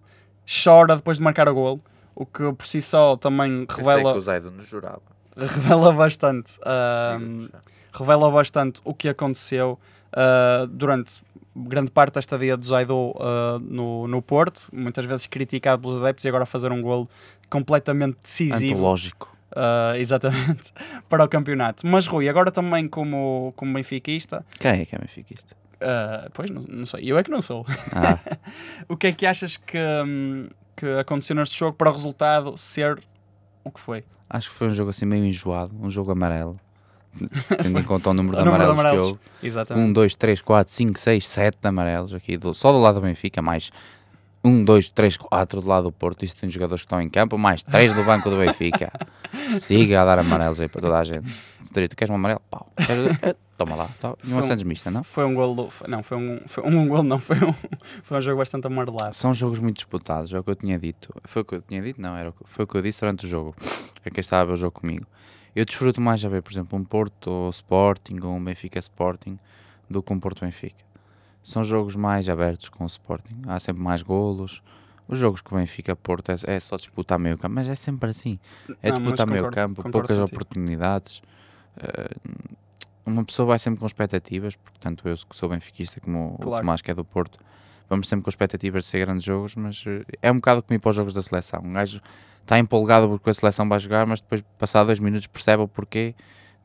[0.64, 1.80] chora depois de marcar o gol,
[2.14, 5.02] o que por si só também revela o Zaido nos jurava.
[5.36, 7.48] revela bastante ahm,
[7.92, 9.78] revela bastante o que aconteceu
[10.12, 11.22] ah, durante
[11.54, 16.24] grande parte da estadia do Zaido ah, no, no Porto, muitas vezes criticado pelos adeptos
[16.24, 17.08] e agora fazer um golo
[17.48, 19.29] completamente decisivo Antológico.
[19.54, 20.72] Ah, exatamente
[21.08, 21.86] para o campeonato.
[21.86, 25.56] Mas Rui, agora também como, como benfiquista, Quem é que é benfiquista?
[25.80, 27.64] ah, pois não, não sei, eu é que não sou.
[27.94, 28.18] Ah,
[28.88, 33.02] o que é que achas que, hum, que aconteceu neste jogo para o resultado ser
[33.64, 34.04] o que foi?
[34.32, 36.54] acho que foi um jogo assim meio enjoado, um jogo amarelo.
[37.60, 39.04] Tendo em conta o número de O número de amarelos, que amarelos.
[39.08, 39.20] houve.
[39.42, 39.88] Exatamente.
[39.88, 43.00] 1, 2, 3, 4, 5, 6, 7 de amarelos aqui, do- só do lado do
[43.00, 43.72] Benfica, mais
[44.42, 46.24] 1, 2, 3, 4 do lado do Porto.
[46.24, 48.90] Isso tem jogadores que estão em campo, mais 3 do banco do Benfica.
[49.58, 51.30] Siga a dar amarelos aí para toda a gente.
[51.72, 52.40] Tu queres um amarelo?
[52.50, 52.72] Pau.
[52.86, 53.90] Queres- eh, Toma lá.
[54.02, 55.04] Uma Foi um- Santos mista, não?
[55.04, 57.52] Foi um gol, do- não, foi um, foi um, gol, não, foi um,
[58.02, 59.14] foi um jogo bastante amarelado.
[59.14, 61.14] São jogos muito disputados, é o que eu tinha dito.
[61.24, 62.00] Foi o que eu tinha dito?
[62.00, 63.54] Não, era o que, foi o que eu disse durante o jogo.
[64.04, 65.06] É quem estava a ver o jogo comigo.
[65.54, 69.38] Eu desfruto mais a ver, por exemplo, um Porto Sporting ou um Benfica Sporting
[69.90, 70.82] do que um Porto Benfica.
[71.42, 73.42] São jogos mais abertos com o Sporting.
[73.46, 74.62] Há sempre mais golos.
[75.08, 78.10] Os jogos que o Benfica Porto é, é só disputar meio campo, mas é sempre
[78.10, 78.38] assim.
[78.82, 81.20] É Não, disputar meio campo, poucas oportunidades.
[81.76, 82.16] Eh,
[83.04, 86.62] uma pessoa vai sempre com expectativas, porque tanto eu que sou benfiquista como o Claro.
[86.62, 87.38] Tomás que é do Porto,
[87.88, 90.78] vamos sempre com expectativas de ser grandes jogos, mas uh, é um bocado como ir
[90.78, 91.60] para os jogos da seleção.
[91.64, 92.00] Um gajo
[92.42, 96.14] está empolgado porque a seleção vai jogar, mas depois, passar dois minutos, percebe o porquê.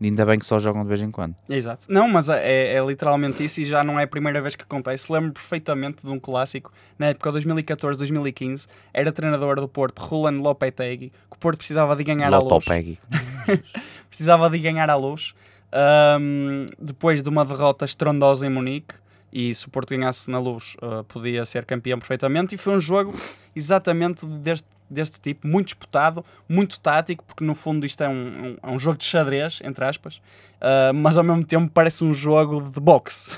[0.02, 1.36] Ainda bem que só jogam de vez em quando.
[1.50, 1.86] Exato.
[1.90, 5.12] Não, mas é, é, literalmente isso e já não é a primeira vez que acontece.
[5.12, 8.68] Lembro perfeitamente de um clássico na época 2014-2015.
[8.94, 13.00] Era treinador do Porto, Roland Lopetegui, que o Porto precisava de ganhar Lopetegi.
[13.10, 13.64] à luz.
[14.10, 15.34] precisava de ganhar à luz.
[15.74, 18.96] Um, depois de uma derrota estrondosa em Munique,
[19.36, 22.56] e se o Porto ganhasse na luz, uh, podia ser campeão perfeitamente.
[22.56, 23.14] E foi um jogo
[23.54, 28.58] exatamente deste, deste tipo, muito disputado, muito tático, porque no fundo isto é um, um,
[28.64, 30.22] é um jogo de xadrez, entre aspas,
[30.62, 33.30] uh, mas ao mesmo tempo parece um jogo de boxe.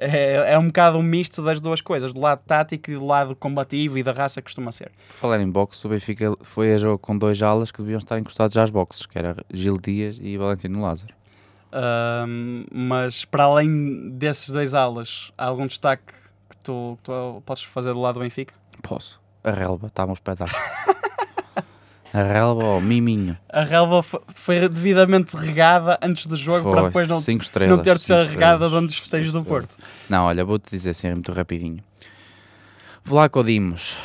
[0.00, 3.34] É, é um bocado um misto das duas coisas, do lado tático e do lado
[3.34, 4.92] combativo e da raça que costuma ser.
[5.08, 8.16] Por falar em boxe, o Benfica foi a jogo com dois alas que deviam estar
[8.16, 11.17] encostados às boxes, que era Gil Dias e Valentino Lázaro.
[11.72, 16.12] Uh, mas para além desses dois alas, há algum destaque
[16.48, 18.54] que tu, que tu podes fazer do lado do Benfica?
[18.82, 19.20] Posso.
[19.44, 20.58] A relva, está-me espetáculo.
[22.12, 23.36] a relva ou miminho.
[23.48, 27.98] A relva foi devidamente regada antes do jogo foi, para depois não, estrelas, não ter
[27.98, 29.76] de ser regada durante os festejos do Porto.
[30.08, 31.82] Não, olha, vou-te dizer assim muito rapidinho.
[33.04, 33.96] Vlaco Dimos.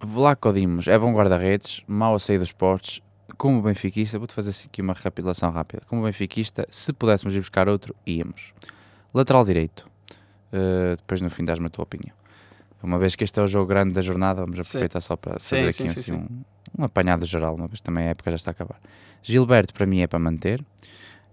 [0.00, 3.00] Vlaco Dimos é bom guarda-redes, mau a sair dos portos,
[3.38, 5.82] como benfiquista, vou-te fazer aqui uma recapitulação rápida.
[5.86, 8.52] Como benfiquista, se pudéssemos ir buscar outro, íamos.
[9.14, 9.88] Lateral direito.
[10.52, 12.14] Uh, depois no fim dás-me a tua opinião.
[12.82, 15.06] Uma vez que este é o jogo grande da jornada, vamos aproveitar sim.
[15.06, 16.42] só para fazer sim, aqui sim, assim, um,
[16.78, 18.80] um, apanhado geral, uma vez também a época já está a acabar.
[19.22, 20.64] Gilberto, para mim, é para manter.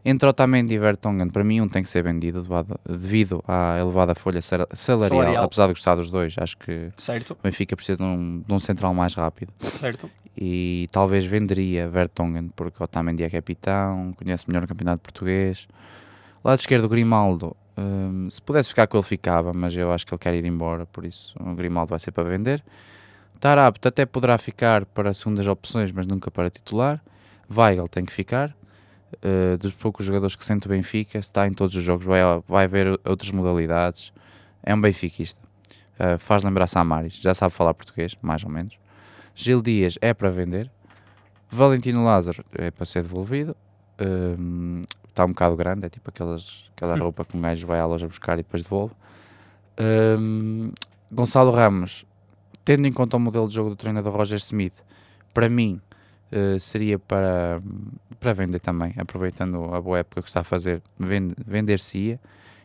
[0.04, 2.48] Entre Otamendi e Vertonghen, para mim, um tem que ser vendido
[2.88, 6.36] devido à elevada folha salarial, salarial, apesar de gostar dos dois.
[6.38, 7.34] Acho que certo.
[7.34, 9.52] o Benfica precisa de um, de um central mais rápido.
[9.60, 10.10] Certo.
[10.38, 15.68] E talvez venderia Vertonghen, porque Otamendi é capitão, conhece melhor o campeonato português.
[16.44, 17.56] Lado esquerdo, Grimaldo.
[17.78, 20.86] Um, se pudesse ficar com ele, ficava, mas eu acho que ele quer ir embora,
[20.86, 22.64] por isso o Grimaldo vai ser para vender.
[23.40, 27.02] Tarapto até poderá ficar para segundas opções, mas nunca para titular.
[27.50, 28.56] Weigl tem que ficar
[29.16, 32.68] uh, dos poucos jogadores que sente o Benfica, está em todos os jogos, vai, vai
[32.68, 34.12] ver outras modalidades.
[34.64, 35.40] É um benfiquista.
[36.00, 38.76] Uh, faz lembrar Samaris, já sabe falar português, mais ou menos.
[39.36, 40.72] Gil Dias é para vender.
[41.50, 43.56] Valentino Lázaro é para ser devolvido.
[44.00, 47.86] Um, está um bocado grande, é tipo aquelas, aquela roupa que um gajo vai à
[47.86, 48.94] loja buscar e depois devolve.
[49.80, 50.72] Um,
[51.12, 52.06] Gonçalo Ramos,
[52.64, 54.74] tendo em conta o modelo de jogo do treinador Roger Smith,
[55.34, 55.80] para mim
[56.32, 57.62] uh, seria para,
[58.20, 62.20] para vender também, aproveitando a boa época que está a fazer, vender-se-ia.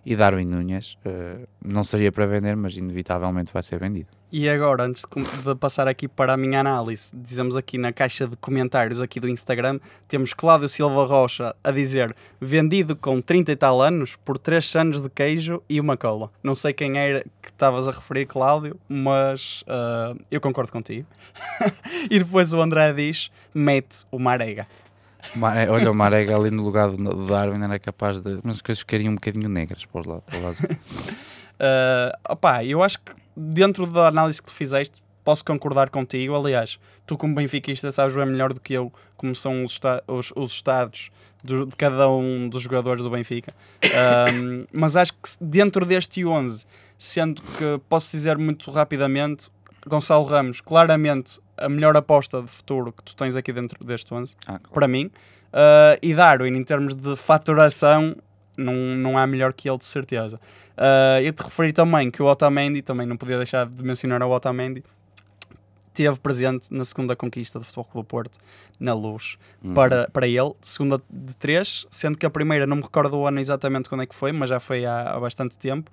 [0.05, 4.09] E Darwin Nunes uh, não seria para vender, mas inevitavelmente vai ser vendido.
[4.33, 5.05] E agora, antes
[5.45, 9.29] de passar aqui para a minha análise, dizemos aqui na caixa de comentários aqui do
[9.29, 14.77] Instagram, temos Cláudio Silva Rocha a dizer vendido com 30 e tal anos por 3
[14.77, 16.31] anos de queijo e uma cola.
[16.45, 21.09] Não sei quem era que estavas a referir, Cláudio, mas uh, eu concordo contigo.
[22.09, 24.69] e depois o André diz, mete o Marega.
[25.69, 28.39] Olha, o Marega ali no lugar do Darwin era capaz de...
[28.45, 30.21] Mas as coisas ficariam um bocadinho negras lá.
[30.21, 30.51] Por lá.
[30.53, 36.35] uh, opa, eu acho que dentro da análise que tu fizeste, posso concordar contigo.
[36.37, 40.33] Aliás, tu, como benfiquista, sabes bem melhor do que eu como são os, esta os,
[40.37, 41.11] os estados
[41.43, 43.55] do, de cada um dos jogadores do Benfica.
[43.91, 46.65] Um, mas acho que dentro deste 11,
[46.99, 49.51] sendo que posso dizer muito rapidamente,
[49.87, 54.37] Gonçalo Ramos, claramente a melhor aposta de futuro que tu tens aqui dentro deste 11,
[54.43, 54.63] ah, claro.
[54.73, 55.07] para mim.
[55.53, 58.15] Uh, e Darwin, em termos de faturação,
[58.57, 60.41] não, não há melhor que ele, de certeza.
[60.77, 64.31] Uh, eu te referi também que o Otamendi, também não podia deixar de mencionar o
[64.31, 64.83] Otamendi,
[65.93, 68.39] teve presente na segunda conquista do Futebol Clube Porto,
[68.79, 69.75] na luz, uhum.
[69.75, 73.39] para, para ele, segunda de três, sendo que a primeira, não me recordo o ano
[73.39, 75.91] exatamente quando é que foi, mas já foi há, há bastante tempo.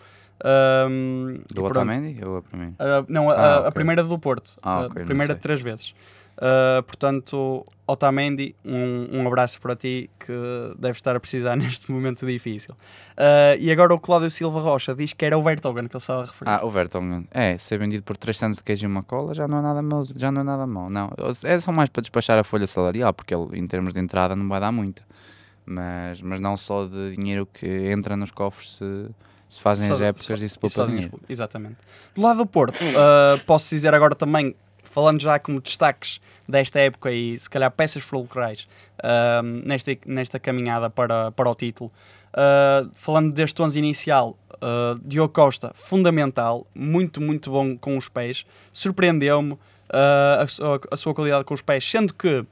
[0.90, 2.74] Um, do Otamendi ou a primeira?
[2.74, 3.68] Uh, não, a, ah, okay.
[3.68, 5.94] a, primeira do Porto, ah, okay, a primeira de três vezes.
[6.38, 10.34] Uh, portanto, Otamendi, um, um abraço para ti que
[10.78, 12.76] deve estar a precisar neste momento difícil.
[13.18, 16.24] Uh, e agora o Cláudio Silva Rocha diz que era o Vertonghen que ele estava
[16.24, 16.50] a referir.
[16.50, 17.28] Ah, o Vertonghen.
[17.32, 19.82] É, ser vendido por 3 anos de queijo e uma cola já não é nada
[19.82, 20.04] mau.
[20.16, 20.90] Já não é nada mau.
[20.90, 21.10] Não,
[21.44, 24.48] é só mais para despachar a folha salarial, porque ele, em termos de entrada, não
[24.48, 25.04] vai dar muito.
[25.66, 29.10] Mas, mas não só de dinheiro que entra nos cofres se,
[29.50, 31.20] se fazem as épocas e se poupa dinheiro.
[31.28, 31.78] Exatamente.
[32.16, 34.56] Do lado do Porto, uh, posso dizer agora também
[34.98, 40.90] falando já como destaques desta época e se calhar peças fulcrais uh, nesta, nesta caminhada
[40.90, 41.92] para, para o título.
[42.34, 48.44] Uh, falando deste 11 inicial, uh, Diogo Costa, fundamental, muito, muito bom com os pés,
[48.74, 49.60] surpreendeu-me uh,
[49.92, 50.46] a,
[50.90, 52.44] a, sua qualidade com os pés, sendo que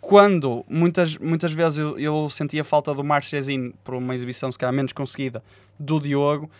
[0.00, 4.72] quando muitas, muitas vezes eu, eu sentia falta do Marchesin por uma exibição se calhar
[4.72, 5.42] menos conseguida
[5.78, 6.50] do Diogo,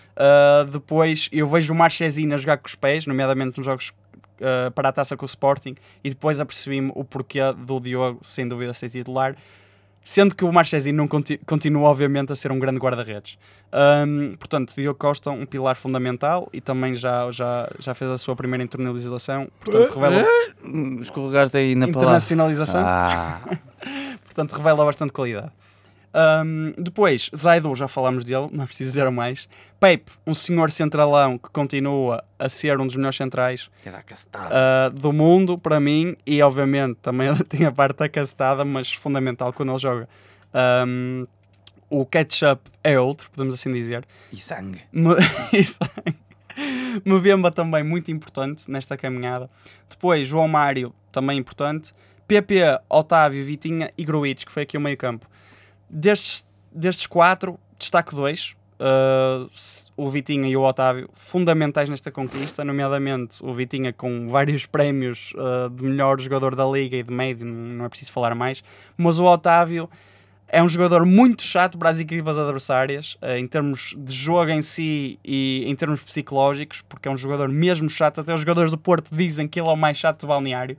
[0.71, 3.93] depois eu vejo o Marchesin a jogar com os pés, nomeadamente nos jogos
[4.41, 8.47] uh, para a taça com o Sporting, e depois apercebi-me o porquê do Diogo, sem
[8.47, 9.37] dúvida, ser titular.
[10.03, 13.39] Sendo que o Marchesin não conti continua, obviamente, a ser um grande guarda-redes.
[13.73, 18.35] Um, portanto, Diogo Costa, um pilar fundamental e também já, já, já fez a sua
[18.35, 19.49] primeira internalização.
[19.61, 20.27] Portanto, revela.
[21.03, 22.83] Escorregaste aí na Internacionalização.
[22.83, 23.41] Ah.
[24.25, 25.53] portanto, revela bastante qualidade.
[26.13, 29.49] Um, depois, Zaidu, já falámos dele, não é preciso dizer mais.
[29.79, 35.57] Pepe, um senhor centralão que continua a ser um dos melhores centrais uh, do mundo,
[35.57, 40.09] para mim, e obviamente também tem a parte da castada, mas fundamental quando ele joga.
[40.87, 41.27] Um,
[41.89, 44.05] o ketchup é outro, podemos assim dizer.
[44.33, 44.81] E sangue.
[45.53, 46.19] e sangue.
[47.05, 49.49] Mbemba também muito importante nesta caminhada.
[49.89, 51.93] Depois, João Mário, também importante.
[52.29, 55.27] PP, Otávio, Vitinha e Gruitch, que foi aqui o meio campo.
[55.91, 58.55] Destes, destes quatro, destaco dois.
[58.81, 59.51] Uh,
[59.95, 65.69] o Vitinha e o Otávio, fundamentais nesta conquista, nomeadamente o Vitinha com vários prémios uh,
[65.69, 68.65] de melhor jogador da liga e de médio, não é preciso falar mais,
[68.97, 69.87] mas o Otávio
[70.49, 74.63] é um jogador muito chato para as equipas adversárias, uh, em termos de jogo em
[74.63, 78.23] si e em termos psicológicos, porque é um jogador mesmo chato.
[78.23, 80.79] Até os jogadores do Porto dizem que ele é o mais chato do balneário.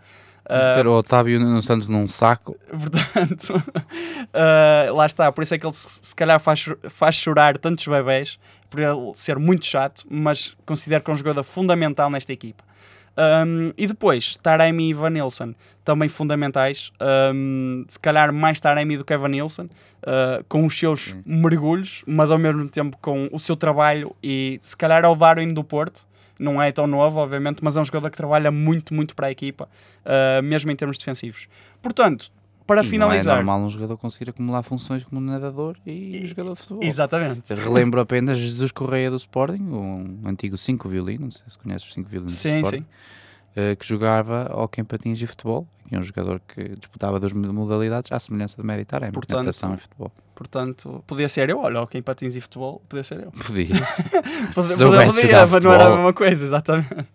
[0.76, 2.58] Ter o Otávio no Santos num saco.
[2.70, 5.32] Portanto, uh, lá está.
[5.32, 9.12] Por isso é que ele se, se calhar faz, faz chorar tantos bebés, por ele
[9.16, 12.64] ser muito chato, mas considero que é um jogador fundamental nesta equipa.
[13.18, 16.92] Um, e depois, Taremi e Vanilson, também fundamentais.
[17.34, 22.38] Um, se calhar mais Taremi do que Vanilson, uh, com os seus mergulhos, mas ao
[22.38, 24.16] mesmo tempo com o seu trabalho.
[24.24, 26.06] E se calhar ao Darwin do Porto,
[26.41, 29.32] não é tão novo, obviamente, mas é um jogador que trabalha muito, muito para a
[29.32, 29.69] equipa,
[30.06, 31.47] uh, mesmo em termos defensivos.
[31.82, 32.32] Portanto,
[32.65, 33.36] para e finalizar.
[33.36, 36.84] Não é normal um jogador conseguir acumular funções como nadador e, e jogador de futebol.
[36.84, 37.54] Exatamente.
[37.54, 41.93] Relembro apenas Jesus Correia do Sporting, um antigo 5 violino, não sei se conheces os
[41.93, 42.86] 5 violinos sim, sim.
[43.52, 48.10] Uh, que jogava ao em patins e futebol, e um jogador que disputava duas modalidades
[48.12, 50.12] à semelhança de Medi Taremi, natação e futebol.
[50.34, 53.32] Portanto, podia ser eu, olha, em patins e futebol, podia ser eu.
[53.46, 53.68] Podia.
[54.56, 57.06] podia, podia, podia mas não era a mesma coisa, exatamente.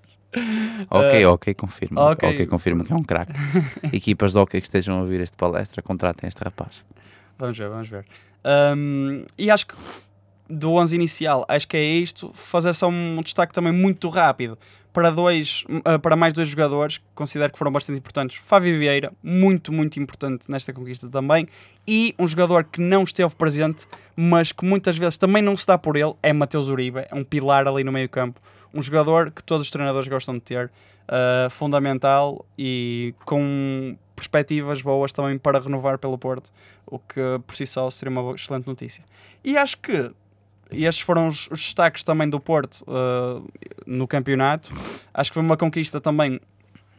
[0.90, 2.00] Ok, uh, ok, confirmo.
[2.00, 3.32] Ok, okay confirmo que é um craque.
[3.92, 6.82] Equipas de hockey que estejam a ouvir esta palestra, contratem este rapaz.
[7.38, 8.04] Vamos ver, vamos ver.
[8.44, 9.74] Um, e acho que
[10.48, 12.30] do 11 inicial, acho que é isto.
[12.34, 14.58] Fazer só um destaque também muito rápido
[14.92, 18.38] para, dois, uh, para mais dois jogadores que considero que foram bastante importantes.
[18.38, 21.46] Fábio Vieira, muito, muito importante nesta conquista também.
[21.86, 25.76] E um jogador que não esteve presente, mas que muitas vezes também não se dá
[25.76, 27.06] por ele, é Mateus Uribe.
[27.10, 28.40] É um pilar ali no meio campo.
[28.72, 30.72] Um jogador que todos os treinadores gostam de ter.
[31.06, 36.50] Uh, fundamental e com perspectivas boas também para renovar pelo Porto,
[36.84, 39.04] o que por si só seria uma excelente notícia.
[39.44, 40.10] E acho que
[40.70, 43.46] estes foram os, os, destaques também do Porto uh,
[43.86, 44.72] no campeonato.
[45.12, 46.40] Acho que foi uma conquista também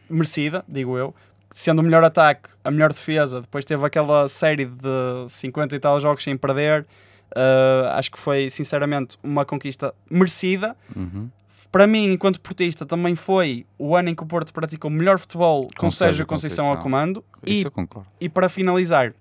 [0.08, 1.14] merecida, digo eu.
[1.50, 6.00] Sendo o melhor ataque, a melhor defesa, depois teve aquela série de 50 e tal
[6.00, 6.86] jogos sem perder.
[7.30, 10.76] Uh, acho que foi, sinceramente, uma conquista merecida.
[10.94, 11.30] Uhum.
[11.70, 15.18] Para mim, enquanto portista, também foi o ano em que o Porto praticou o melhor
[15.18, 17.24] futebol com, com Sérgio Conceição, Conceição ao comando.
[17.44, 18.08] Isso e, eu concordo.
[18.20, 19.12] E para finalizar,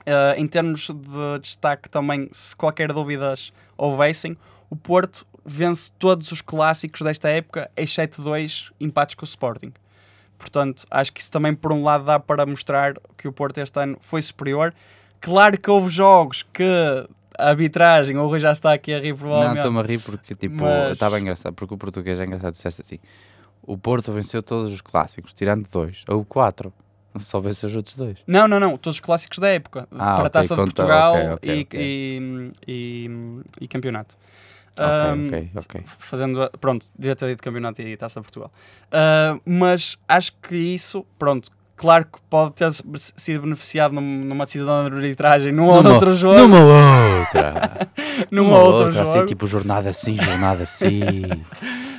[0.00, 4.36] Uh, em termos de destaque também, se qualquer dúvidas houvessem,
[4.70, 9.72] o Porto vence todos os clássicos desta época, exceto dois empates com o Sporting.
[10.38, 13.78] Portanto, acho que isso também, por um lado, dá para mostrar que o Porto este
[13.80, 14.72] ano foi superior.
[15.20, 16.64] Claro que houve jogos que
[17.36, 19.54] a arbitragem, o Rui já está aqui a rir provavelmente.
[19.54, 20.92] Não, estou-me a rir porque, tipo, mas...
[20.92, 22.98] estava engraçado, porque o português é engraçado, disseste assim,
[23.62, 26.72] o Porto venceu todos os clássicos, tirando dois, ou quatro.
[27.20, 28.18] Só vê os outros dois.
[28.26, 28.76] Não, não, não.
[28.76, 29.88] Todos os clássicos da época.
[29.92, 34.16] Ah, para a Taça okay, de Portugal okay, okay, e, e, e, e, campeonato.
[34.78, 35.82] Um, ok, ok.
[35.98, 38.52] Fazendo, pronto, devia ter dito campeonato e Taça de Portugal.
[38.86, 42.70] Uh, mas acho que isso, pronto, claro que pode ter
[43.16, 46.36] sido beneficiado numa decisão de arbitragem num numa, outro jogo.
[46.36, 46.58] Numa
[47.20, 47.88] outra.
[48.30, 49.18] numa, numa outra, outra assim, jogo.
[49.18, 51.00] Assim, tipo jornada assim, jornada assim.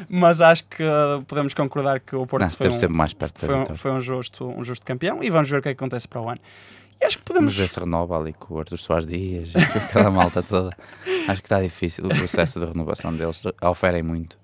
[0.10, 3.56] mas acho que uh, podemos concordar que o Porto Não, foi, um, mais perto foi,
[3.56, 6.08] um, foi um, justo, um justo campeão e vamos ver o que, é que acontece
[6.08, 6.40] para o ano.
[7.02, 7.54] E acho que podemos.
[7.54, 10.76] Vamos ver se renova ali com o Arthur Soares Dias, aquela malta toda.
[11.28, 13.42] Acho que está difícil o processo de renovação deles.
[13.62, 14.38] Oferem muito.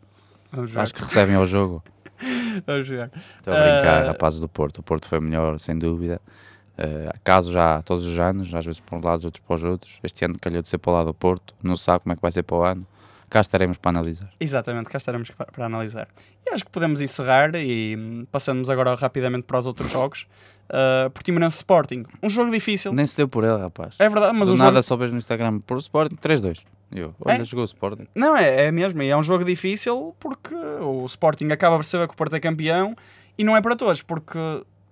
[0.75, 1.83] Acho que recebem ao jogo.
[2.65, 3.11] Ver.
[3.39, 4.07] Estou a brincar, uh...
[4.07, 4.79] rapazes do Porto.
[4.79, 6.21] O Porto foi melhor, sem dúvida.
[6.77, 9.93] Uh, caso já todos os anos, às vezes para um lado, outros para os outros.
[10.03, 11.53] Este ano calhou de ser para o lado do Porto.
[11.63, 12.87] Não sabe como é que vai ser para o ano
[13.29, 14.29] cá estaremos para analisar.
[14.39, 16.07] Exatamente, cá estaremos para, para analisar.
[16.45, 20.27] E acho que podemos encerrar e hum, passamos agora rapidamente para os outros jogos.
[20.69, 22.93] Uh, Portimonense Sporting, um jogo difícil.
[22.93, 23.95] Nem se deu por ele, rapaz.
[23.99, 24.83] É verdade, mas Do um nada jogo...
[24.83, 26.59] só vejo no Instagram por Sporting 3-2.
[26.95, 27.45] Eu, olha, É?
[27.45, 28.07] jogou o Sporting.
[28.15, 32.07] Não, é, é mesmo, e é um jogo difícil porque o Sporting acaba por saber
[32.07, 32.95] que o Porto é campeão
[33.37, 34.39] e não é para todos, porque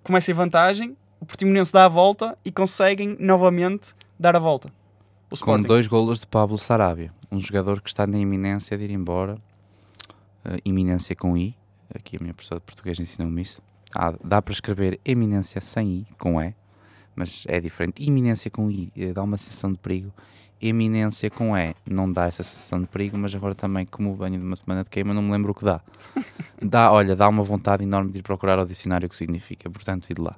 [0.04, 4.70] começa em vantagem, o Portimonense dá a volta e conseguem novamente dar a volta.
[5.41, 9.36] Com dois golos de Pablo Sarabia, um jogador que está na iminência de ir embora.
[10.45, 11.56] Uh, iminência com I.
[11.95, 13.62] Aqui a minha professora de português ensinou-me isso.
[13.95, 16.54] Ah, dá para escrever eminência sem I, com E,
[17.16, 18.04] mas é diferente.
[18.04, 20.12] Iminência com I eh, dá uma sensação de perigo.
[20.66, 24.45] Eminência com E não dá essa sensação de perigo, mas agora também, como venho de
[24.45, 25.82] uma semana de queima, não me lembro o que dá.
[26.66, 30.09] Dá, olha, dá uma vontade enorme de ir procurar ao dicionário o que significa, portanto,
[30.09, 30.34] ir lá.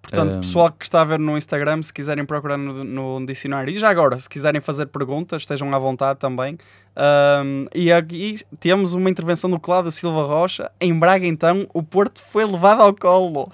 [0.00, 3.72] Portanto, Um, pessoal que está a ver no Instagram, se quiserem procurar no, no dicionário,
[3.72, 6.56] e já agora, se quiserem fazer perguntas, estejam à vontade também.
[6.96, 10.70] Um, e aqui temos uma intervenção do Cláudio Silva Rocha.
[10.80, 13.50] Em Braga, então, o Porto foi levado ao colo.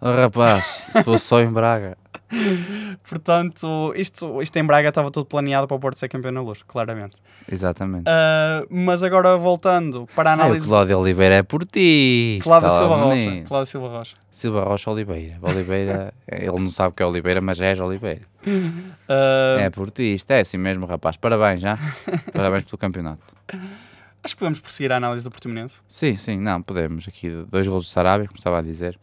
[0.00, 1.98] Oh, rapaz, se fosse só em Braga.
[3.08, 6.62] Portanto, isto, isto em Braga estava tudo planeado para o Porto ser campeão na luz,
[6.62, 7.16] claramente.
[7.50, 8.04] Exatamente.
[8.08, 10.66] Uh, mas agora voltando para a Ah, o análise.
[10.68, 12.38] Cláudio Oliveira é por ti.
[12.42, 13.42] Cláudio Silva Rocha.
[13.46, 14.16] Cláudio Silva Rocha.
[14.30, 15.38] Silva Rocha Oliveira.
[15.42, 18.22] Oliveira, ele não sabe o que é Oliveira, mas és Oliveira.
[18.46, 21.16] Uh, É por ti, isto é assim mesmo, rapaz.
[21.16, 21.78] Parabéns já.
[22.32, 23.22] Parabéns pelo campeonato.
[24.22, 25.80] Acho que podemos prosseguir a análise do Portimonense.
[25.88, 27.06] Sim, sim, não, podemos.
[27.08, 28.98] Aqui dois gols do Sarabia, como estava a dizer.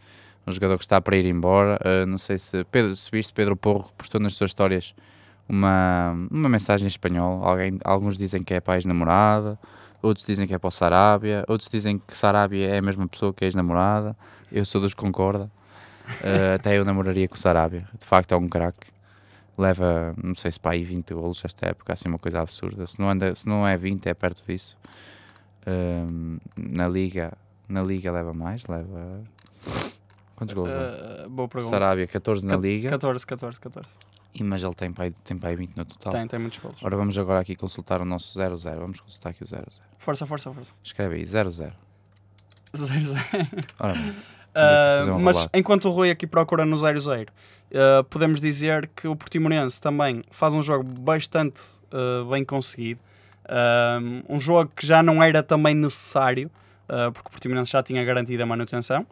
[0.47, 1.79] Um jogador que está para ir embora.
[1.83, 4.93] Uh, não sei se, Pedro, se viste, Pedro Porro postou nas suas histórias
[5.49, 7.43] uma, uma mensagem em espanhol.
[7.43, 9.57] Alguém, alguns dizem que é para a ex-namorada,
[10.01, 13.33] outros dizem que é para o Sarabia, outros dizem que Sarabia é a mesma pessoa
[13.33, 14.15] que a ex-namorada.
[14.51, 15.49] Eu sou dos que concorda.
[16.21, 17.85] Uh, até eu namoraria com o Sarabia.
[17.97, 18.87] De facto, é um craque.
[19.57, 22.85] Leva, não sei se para aí 20 golos esta época, assim uma coisa absurda.
[22.85, 24.77] Se não, anda, se não é 20, é perto disso.
[25.65, 27.33] Um, na liga
[27.67, 29.23] na liga leva mais leva
[30.35, 30.69] quantos gols?
[30.69, 31.75] Uh, boa pergunta.
[31.75, 33.89] Sarabia 14 na liga 14, 14, 14.
[34.33, 36.77] e mas ele tem aí, tem aí 20 no total Tem, tem muitos golos.
[36.83, 39.65] ora vamos agora aqui consultar o nosso 0-0 vamos consultar aqui o 0-0
[39.97, 40.73] Força, força, força.
[40.83, 41.71] escreve aí 0-0
[42.75, 43.23] Zero, zero.
[43.79, 44.15] ora bem,
[44.55, 45.57] Uh, mas relato.
[45.57, 50.53] enquanto o Rui aqui procura no 0-0, uh, podemos dizer que o Portimonense também faz
[50.53, 51.61] um jogo bastante
[51.91, 53.01] uh, bem conseguido.
[54.29, 56.49] Um, jogo que já não era também necessário,
[57.13, 59.05] porque o Portimonense já tinha garantido a manutenção.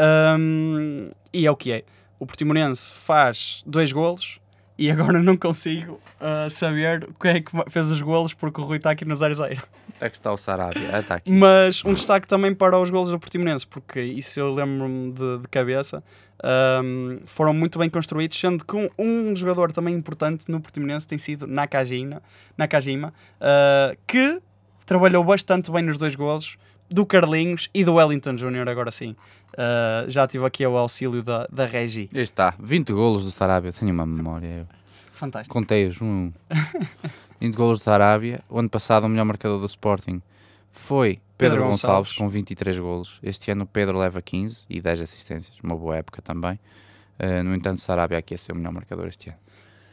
[0.00, 1.84] Um, e é o que é.
[2.18, 4.40] O Portimonense faz dois golos
[4.78, 8.76] e agora não consigo uh, saber quem é que fez os golos porque o Rui
[8.76, 9.60] está aqui no 0-0.
[10.00, 13.10] é que está o Sarabia ah, está aqui Mas um destaque também para os golos
[13.10, 16.02] do Portimonense, porque isso eu lembro-me de, de cabeça.
[16.42, 21.18] ahm, foram muito bem construídos, sendo que um, um jogador também importante no Portimonense tem
[21.18, 22.22] sido Nakajima,
[22.56, 24.40] Nakajima ah, que
[24.86, 26.56] trabalhou bastante bem nos dois golos,
[26.90, 29.14] do Carlinhos e do Wellington Júnior, agora sim.
[29.56, 32.08] Ah, já tive aqui o auxílio da, da Regi.
[32.12, 34.66] aí está 20 golos do Sarabia tenho uma memória eu.
[35.12, 35.52] Fantástico.
[35.52, 36.32] contei-os um, um.
[37.40, 40.22] 20 golos do Sarabia o ano passado o melhor marcador do Sporting
[40.70, 42.12] foi Pedro, Pedro Gonçalves, Gonçalves.
[42.16, 43.18] com 23 golos.
[43.22, 46.58] Este ano o Pedro leva 15 e 10 assistências, uma boa época também.
[47.18, 49.38] Uh, no entanto, Sarabia aqui a ser o melhor marcador este ano.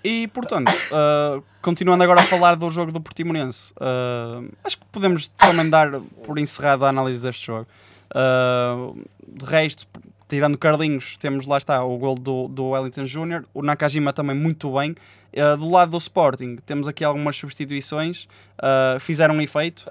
[0.03, 5.29] E portanto, ah, continuando agora a falar do jogo do Portimonense, ah, acho que podemos
[5.29, 7.65] também dar por encerrado a análise deste jogo.
[8.13, 8.91] Ah,
[9.27, 9.87] de resto,
[10.27, 14.71] tirando Carlinhos, temos lá está o gol do, do Wellington Júnior, o Nakajima também muito
[14.73, 14.95] bem.
[15.37, 18.27] Ah, do lado do Sporting, temos aqui algumas substituições,
[18.57, 19.89] ah, fizeram um efeito.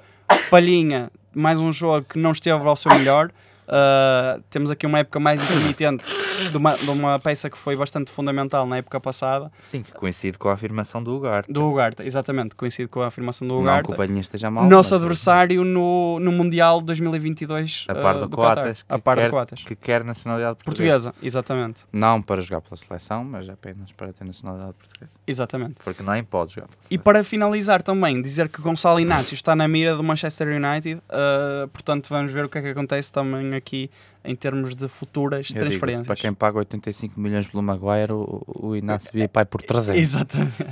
[0.50, 3.30] Palhinha, mais um jogo que não esteve ao seu melhor.
[3.66, 6.04] Ah, temos aqui uma época mais intermitente
[6.50, 9.50] de uma, de uma peça que foi bastante fundamental na época passada.
[9.58, 11.52] Sim, que coincide com a afirmação do Ugarte.
[11.52, 13.88] Do Ugarte, exatamente, coincide com a afirmação do Não Ugarte.
[13.88, 14.66] que o Palhinha esteja mal.
[14.66, 18.84] Nosso adversário no, no Mundial 2022 A par uh, do do Coates, Qatar.
[18.88, 19.64] A que par do quer- Coates.
[19.64, 21.10] Que quer nacionalidade portuguesa.
[21.10, 21.82] Portuguesa, exatamente.
[21.92, 25.12] Não para jogar pela seleção, mas apenas para ter nacionalidade portuguesa.
[25.26, 25.74] Exatamente.
[25.84, 26.68] Porque nem pode jogar.
[26.90, 31.68] E para finalizar também, dizer que Gonçalo Inácio está na mira do Manchester United, uh,
[31.68, 33.90] portanto vamos ver o que é que acontece também aqui
[34.24, 36.06] em termos de futuras Eu digo, transferências.
[36.06, 40.00] para quem paga 85 milhões pelo Maguire, o, o Inácio devia aí por 300.
[40.00, 40.64] Exatamente.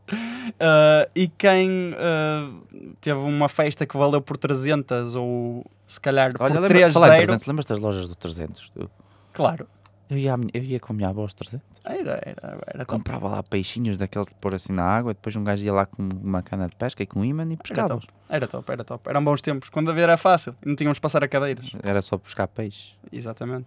[0.00, 6.54] Uh, e quem uh, teve uma festa que valeu por 300 ou se calhar Olha,
[6.54, 8.70] por lembra, falar em 3-0, 300, lembras das lojas do 300?
[8.76, 8.90] Eu,
[9.32, 9.66] claro,
[10.08, 11.66] eu, ia, minha- eu ia com a minha avó aos 300.
[11.84, 12.86] Era, era, era top.
[12.86, 16.02] Comprava lá peixinhos daqueles de pôr assim na água, depois um gajo ia lá com
[16.02, 17.88] uma cana de pesca e com um imã e Era pescava.
[17.88, 19.08] top, era top, era top.
[19.08, 21.72] Eram bons tempos, quando a ver era fácil, não tínhamos de passar a cadeiras.
[21.82, 22.94] Era só pescar peixe.
[23.12, 23.66] Exatamente.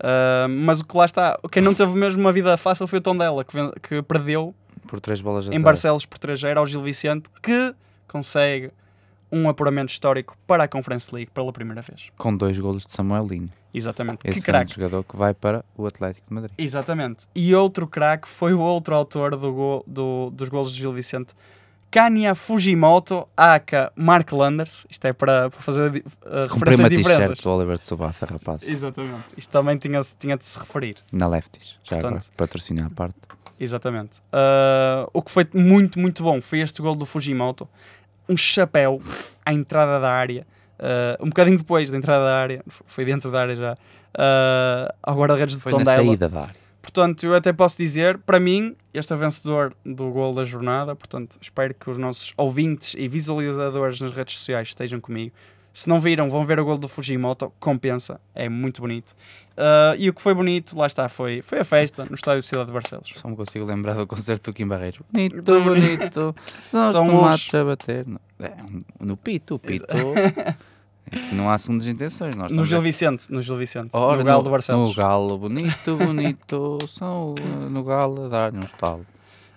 [0.00, 3.02] Uh, mas o que lá está, quem não teve mesmo uma vida fácil foi o
[3.02, 4.54] Tondela, que, que perdeu
[4.86, 5.62] Por três bolas em zero.
[5.62, 7.74] Barcelos por 3 ao Gil Vicente, que
[8.08, 8.70] consegue
[9.30, 12.08] um apuramento histórico para a Conference League pela primeira vez.
[12.16, 13.50] Com dois golos de Samuelinho.
[13.72, 14.20] Exatamente.
[14.24, 14.74] Esse que craque.
[14.74, 16.52] jogador que vai para o Atlético de Madrid.
[16.58, 17.26] Exatamente.
[17.34, 21.34] E outro craque foi o outro autor do gol- do- dos golos de Gil Vicente,
[21.90, 24.86] Kanya Fujimoto, aka Mark Landers.
[24.88, 27.24] Isto é para, para fazer uh, Comprei referência uma a diferenças.
[27.28, 28.68] t-shirt do Oliver de Subassa, rapaz.
[28.68, 29.24] Exatamente.
[29.36, 30.96] Isto também tinha, tinha de se referir.
[31.12, 31.78] Na Lefties.
[31.82, 33.16] Já Portanto- agora, patrocinar a parte.
[33.58, 34.18] Exatamente.
[34.32, 37.68] Uh, o que foi muito, muito bom foi este gol do Fujimoto.
[38.28, 39.00] Um chapéu
[39.44, 40.46] à entrada da área.
[40.80, 45.16] Uh, um bocadinho depois da entrada da área, foi dentro da área já, uh, ao
[45.16, 45.96] guarda-redes de Foi na Tondela.
[46.04, 46.60] saída da área.
[46.82, 50.96] Portanto, eu até posso dizer, para mim, este é o vencedor do gol da jornada.
[50.96, 55.32] Portanto, espero que os nossos ouvintes e visualizadores nas redes sociais estejam comigo.
[55.72, 59.10] Se não viram, vão ver o gol do Fujimoto, compensa, é muito bonito.
[59.52, 62.66] Uh, e o que foi bonito, lá está, foi, foi a festa no estádio Cidade
[62.66, 63.12] de Barcelos.
[63.14, 65.00] Só me consigo lembrar do concerto do Kim Barreiros.
[65.12, 66.34] Bonito, bonito.
[66.72, 68.04] Nós São os- a bater.
[68.04, 68.52] No, é,
[68.98, 69.86] no pito, o pito.
[71.12, 72.34] é não há segundas intenções.
[72.34, 74.88] Nós No Gil Vicente, no Gil Vicente, Ora, no Galo do Barcelos.
[74.88, 76.78] No galo, bonito, bonito.
[76.88, 77.34] São
[77.70, 79.06] no galo a dar-lhe um estalo.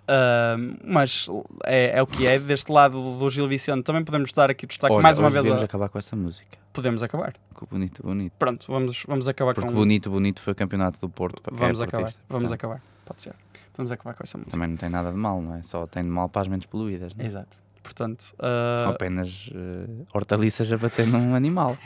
[0.04, 1.28] Uh, mas
[1.66, 2.38] é, é o que é.
[2.38, 5.44] Deste lado do Gil Vicente também podemos dar aqui destaque Olha, mais uma vez.
[5.44, 5.66] devemos A...
[5.66, 6.58] acabar com essa música.
[6.74, 7.34] Podemos acabar.
[7.54, 8.34] Com o bonito, bonito.
[8.38, 9.76] Pronto, vamos, vamos acabar Porque com.
[9.76, 11.42] bonito, bonito foi o campeonato do Porto.
[11.48, 12.02] É Vamos acabar.
[12.04, 12.22] portista.
[12.28, 12.82] Vamos Portanto, acabar.
[13.06, 13.34] Pode ser.
[13.78, 14.52] Vamos acabar com essa música.
[14.52, 15.64] Também não tem nada de mal, não é?
[15.64, 17.14] Só tem de mal para as mentes poluídas.
[17.16, 17.28] Não é?
[17.28, 17.63] Exato.
[17.84, 21.78] Portanto, São uh, apenas uh, hortaliças a bater num animal.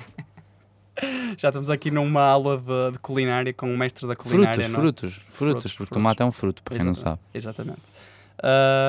[1.38, 4.70] já estamos aqui numa aula de, de culinária com o mestre da culinária.
[4.70, 4.82] Frutos, não é?
[4.82, 5.94] frutos, frutos, Frutos, porque frutos.
[5.94, 7.20] tomate é um fruto, para quem não sabe.
[7.34, 7.82] Exatamente.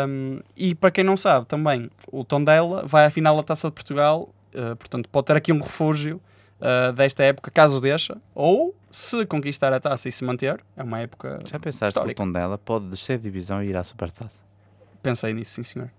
[0.07, 3.75] Um, e para quem não sabe também, o Tondela vai à final da Taça de
[3.75, 6.21] Portugal, uh, portanto pode ter aqui um refúgio
[6.61, 11.01] uh, desta época, caso deixa, ou se conquistar a taça e se manter, é uma
[11.01, 11.41] época.
[11.45, 12.15] Já pensaste Histórico.
[12.17, 14.41] que o Tondela pode descer de divisão e ir à Supertaça?
[15.03, 15.91] Pensei nisso, sim senhor.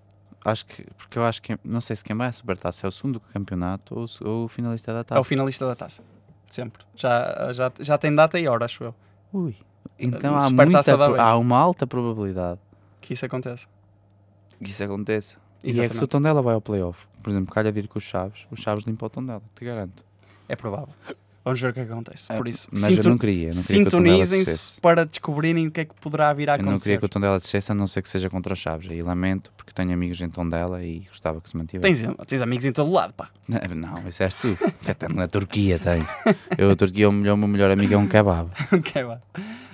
[0.45, 2.91] Acho que, porque eu acho que, não sei se quem vai à Supertaça é o
[2.91, 5.23] segundo campeonato ou, ou o finalista da É o taça.
[5.23, 6.01] finalista da taça,
[6.47, 6.83] sempre.
[6.95, 8.95] Já, já, já tem data e hora, acho eu,
[9.33, 9.55] Ui.
[9.97, 12.59] Então há, muita, há uma alta probabilidade
[13.01, 13.67] que isso aconteça.
[14.63, 15.37] que isso aconteça.
[15.61, 16.07] E é que se o Exatamente.
[16.11, 19.07] Tondela vai ao playoff, por exemplo, calha de ir com os Chaves, os Chaves limpam
[19.07, 20.05] o Tondela, te garanto.
[20.47, 20.93] É provável.
[21.43, 22.31] Vamos ver o que é acontece.
[22.31, 26.31] É, Por isso, Mas eu não queria, sintonizem-se para descobrirem o que é que poderá
[26.33, 26.97] vir a Eu não queria acontecer.
[26.99, 28.89] que o Tondela descesse, a não ser que seja contra os Chaves.
[28.89, 32.03] Aí lamento, porque tenho amigos em Tondela e gostava que se mantivesse.
[32.05, 33.29] Tens, tens amigos em todo lado, pá.
[33.47, 34.57] Não, isso és tu.
[34.87, 36.05] Até na Turquia tens.
[36.57, 38.49] Eu, a Turquia, o melhor, o meu melhor amigo é um kebab.
[38.71, 39.19] Ok, vá.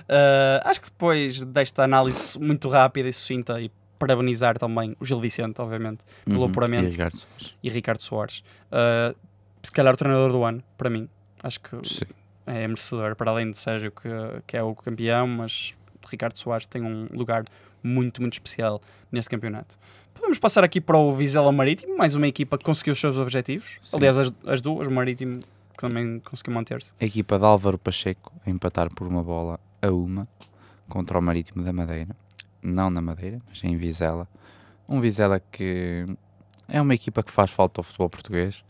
[0.08, 5.18] Uh, acho que depois desta análise muito rápida e sucinta e parabenizar também o Gil
[5.18, 7.54] Vicente, obviamente, pelo Uhum, apuramento E Ricardo Soares.
[7.62, 8.38] e Ricardo Soares.
[8.70, 9.16] Uh,
[9.62, 11.08] se calhar o treinador do ano, para mim.
[11.46, 12.04] Acho que Sim.
[12.44, 14.08] é merecedor, para além de Sérgio, que,
[14.48, 15.74] que é o campeão, mas
[16.10, 17.44] Ricardo Soares tem um lugar
[17.80, 18.82] muito, muito especial
[19.12, 19.78] neste campeonato.
[20.12, 23.76] Podemos passar aqui para o Vizela Marítimo, mais uma equipa que conseguiu os seus objetivos.
[23.80, 23.96] Sim.
[23.96, 26.92] Aliás, as, as duas, o Marítimo que também conseguiu manter-se.
[27.00, 30.26] A equipa de Álvaro Pacheco a empatar por uma bola a uma
[30.88, 32.16] contra o Marítimo da Madeira.
[32.60, 34.26] Não na Madeira, mas em Vizela.
[34.88, 36.06] Um Vizela que
[36.68, 38.64] é uma equipa que faz falta ao futebol português.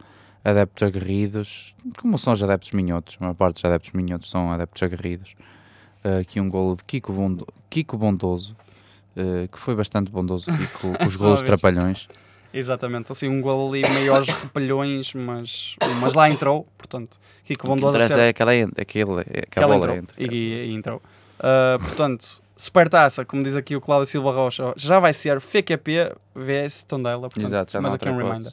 [0.48, 3.16] Adeptos aguerridos, como são os adeptos minhotos.
[3.18, 5.30] A maior parte dos adeptos minhotos são adeptos aguerridos.
[6.04, 8.56] Uh, aqui um golo de Kiko, Bondo- Kiko Bondoso,
[9.16, 12.06] uh, que foi bastante bondoso aqui com, com os golos trapalhões.
[12.54, 17.76] Exatamente, assim um gol ali meio aos repelhões, mas, mas lá entrou, portanto, Kiko O
[17.76, 20.34] que interessa é aquela, en- aquele, é que que a ela bola entrou entra.
[20.34, 21.02] e, e entrou.
[21.40, 26.84] Ah, portanto, Supertaça, como diz aqui o Cláudio Silva Rocha, já vai ser FQP vs
[26.84, 28.52] Tondela, portanto, Exato, já mas aqui um reminder.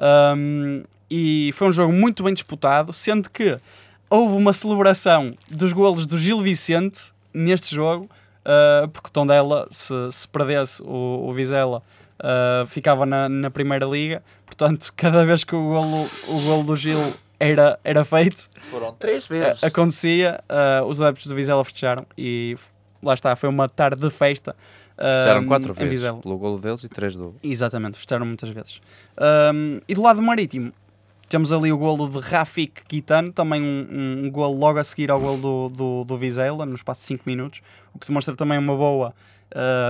[0.00, 3.56] Um, e foi um jogo muito bem disputado, sendo que
[4.10, 8.08] houve uma celebração dos golos do Gil Vicente neste jogo,
[8.44, 11.82] uh, porque o Tondela, se, se perdesse o, o Vizela,
[12.20, 14.22] uh, ficava na, na Primeira Liga.
[14.44, 16.98] Portanto, cada vez que o golo, o golo do Gil
[17.38, 19.28] era, era feito, Foram três
[19.62, 22.56] a- acontecia, uh, os adeptos do Vizela festejaram e
[23.02, 24.56] lá está, foi uma tarde de festa.
[24.96, 26.22] Fecharam um, quatro vezes Vizela.
[26.22, 27.34] pelo golo deles e três do.
[27.42, 28.80] Exatamente, festejaram muitas vezes.
[29.54, 30.72] Um, e do lado marítimo,
[31.28, 35.20] temos ali o golo de Rafik Kitano, também um, um, golo logo a seguir ao
[35.20, 37.62] golo do, do, do Vizela, no espaço de 5 minutos,
[37.92, 39.12] o que demonstra também uma boa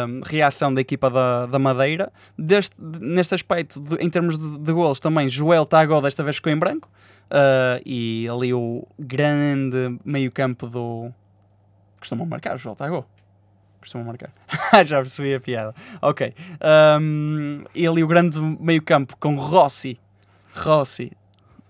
[0.09, 2.13] um, reação da equipa da, da Madeira.
[2.39, 6.53] Deste, neste aspecto, de- em termos de, de golos, também Joel Tagó desta vez ficou
[6.53, 6.89] em branco,
[7.31, 11.11] uh, e ali o grande meio-campo do.
[11.99, 13.05] Costumam marcar, Joel Tagó.
[13.81, 14.31] Costumam marcar.
[14.85, 15.75] Já percebi a piada.
[16.03, 16.35] Ok.
[17.01, 19.99] Um, e ali o grande meio-campo com Rossi.
[20.55, 21.13] Rossi,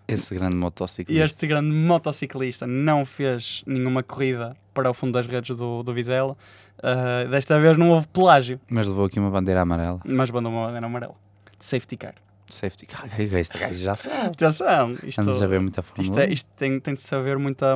[0.08, 1.24] esse grande motociclista.
[1.24, 6.36] Este grande motociclista não fez nenhuma corrida para o fundo das redes do, do Vizela.
[6.78, 8.60] Uh, desta vez não houve pelágio.
[8.70, 10.00] Mas levou aqui uma bandeira amarela.
[10.04, 11.14] Mas mandou uma bandeira amarela.
[11.58, 12.14] De safety car.
[12.48, 13.08] Safety car.
[13.18, 14.28] Este gajo já sabe.
[14.28, 14.92] Atenção.
[15.02, 15.24] Isto,
[15.60, 17.74] muita isto, é, isto tem, tem de saber muita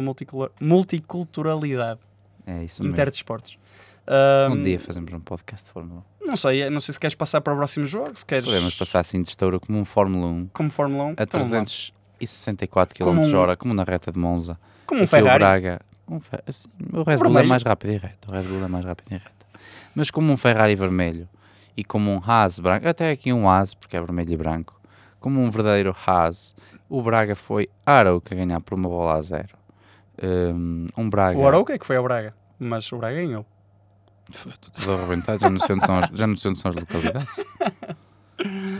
[0.60, 2.00] multiculturalidade.
[2.46, 2.94] É isso mesmo.
[2.94, 3.58] Interdesportos.
[4.08, 6.26] Um, um dia fazemos um podcast de Fórmula 1.
[6.26, 8.44] Não sei, não sei se queres passar para o próximo jogo, se queres...
[8.44, 10.50] Podemos passar assim de estouro como um Fórmula 1.
[10.52, 11.08] Como Fórmula 1.
[11.08, 11.40] A então,
[12.20, 14.58] e 64 km como um, hora, como na reta de Monza.
[14.86, 15.36] Como um Aqui Ferrari.
[15.36, 16.42] O, Braga, um fer...
[16.46, 18.28] assim, o Red Bull é mais rápido e reto.
[18.28, 19.46] O Red Bull é mais rápido e reto.
[19.94, 21.28] Mas como um Ferrari vermelho
[21.76, 24.80] e como um Haas branco, até aqui um Haas, porque é vermelho e branco,
[25.18, 26.54] como um verdadeiro Haas,
[26.88, 29.56] o Braga foi Arouca ganhar por uma bola a zero.
[30.22, 31.38] Hum, um, Braga.
[31.38, 33.46] O Arouca é que foi ao Braga, mas o Braga ganhou.
[34.30, 37.28] Estou arrebentado, já não sei onde são as, já não sei onde são as localidades.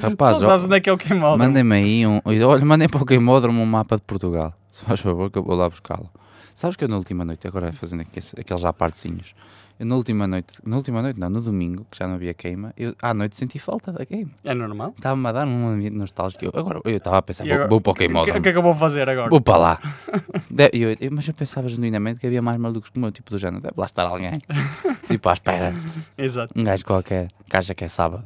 [0.02, 1.38] Rapaz, Só ó, sabes onde é que é o queimódromo.
[1.44, 2.20] Mandem-me aí um.
[2.24, 4.54] Olha, mandem para o Queimódromo um mapa de Portugal.
[4.70, 6.08] Se faz favor, que eu vou lá buscá-lo.
[6.54, 9.34] Sabes que eu na última noite, agora fazendo aqui esse- aqueles já partezinhos,
[9.78, 12.72] eu na última noite, na última noite, não, no domingo, que já não havia queima,
[12.76, 14.30] eu à noite senti falta da queima.
[14.44, 14.92] É normal.
[14.96, 16.44] Estava-me a dar um ambiente nostálgico.
[16.44, 18.38] Eu, agora eu estava a pensar, vou, vou para o O que, Queimódromo.
[18.38, 19.30] o que é que eu vou fazer agora?
[19.30, 19.80] Vou para lá.
[20.50, 23.38] De- eu- eu- mas eu pensava genuinamente que havia mais malucos como eu, tipo do
[23.38, 23.62] género.
[23.62, 24.42] Deve lá estar alguém.
[25.08, 25.74] tipo à espera.
[26.18, 26.52] Exato.
[26.58, 28.24] Um gajo qualquer, que acha que é sábado.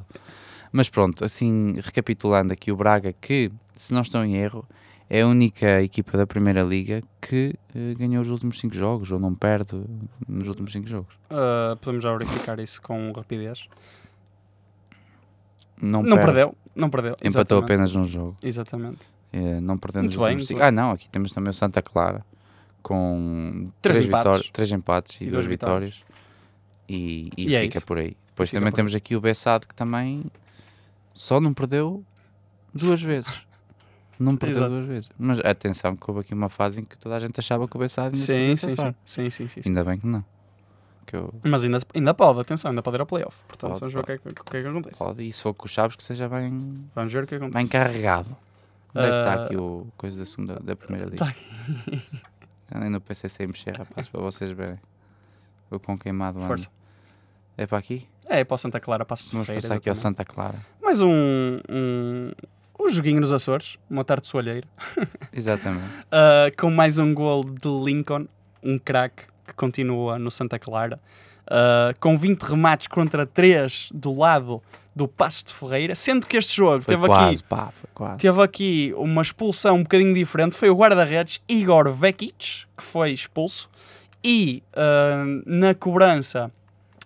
[0.77, 4.67] Mas pronto, assim, recapitulando aqui o Braga, que, se não estou em erro,
[5.09, 9.21] é a única equipa da Primeira Liga que eh, ganhou os últimos 5 jogos, ou
[9.21, 9.81] não perde
[10.27, 11.15] nos últimos 5 jogos.
[11.31, 13.69] Uh, podemos já verificar isso com rapidez.
[15.81, 16.25] Não, Não perde.
[16.33, 17.13] perdeu, não perdeu.
[17.23, 17.65] Empatou exatamente.
[17.65, 18.37] apenas um jogo.
[18.43, 19.09] Exatamente.
[19.33, 20.61] Eh, não perdendo os últimos muito 5.
[20.63, 22.25] Ah, não, aqui temos também o Santa Clara,
[22.83, 24.25] com Três 3 empates.
[24.33, 25.95] vitórias, três empates e E 2 duas vitórias.
[26.89, 27.87] E, e E é fica isso.
[27.87, 28.17] por aí.
[28.27, 30.25] Depois Fica também temos aqui o Bessado, que também
[31.15, 32.05] só não perdeu
[32.75, 33.31] duas vezes.
[34.19, 34.71] Não perdeu Exato.
[34.75, 35.11] duas vezes.
[35.19, 37.81] Mas atenção, que houve aqui uma fase em que toda a gente achava que o
[37.81, 39.61] Bessado Sim, sim, sim, sim, sim, sim.
[39.67, 40.25] Ainda bem que não.
[41.07, 43.37] Que eu, Mas ainda, ainda pode, atenção, ainda pode ir ao playoff.
[43.47, 44.99] Portanto, Pode, vamos ver o que, é, que- o que é que acontece.
[45.05, 47.55] pode, e se for com os Chaves, que seja bem, Vamos ver o que acontece.
[47.59, 48.37] bem carregado.
[48.95, 51.19] Onde é que está Ah, aqui o coisa da segunda, da primeira liga?
[51.27, 51.35] Tá
[52.75, 54.79] Andem no PC sem mexer, rapaz, para vocês verem.
[55.71, 56.47] O quão queimado anda.
[56.47, 56.69] Força.
[57.57, 58.07] É para aqui?
[58.27, 59.97] É, para o Santa Clara, Passos de Vamos passar aqui ao.
[59.97, 60.59] Santa Clara.
[60.85, 62.31] Mais um, um,
[62.79, 64.67] um joguinho nos Açores, uma tarde soalheira,
[65.33, 65.83] Exatamente.
[65.83, 68.27] uh, com mais um gol de Lincoln,
[68.63, 71.01] um craque que continua no Santa Clara,
[71.47, 74.63] uh, com 20 remates contra 3 do lado
[74.95, 78.17] do Passos de Ferreira, sendo que este jogo Foi teve quase, aqui pá.
[78.19, 80.55] Teve aqui uma expulsão um bocadinho diferente.
[80.55, 83.71] Foi o guarda-redes Igor Vekic, que foi expulso.
[84.23, 86.53] E ah, na cobrança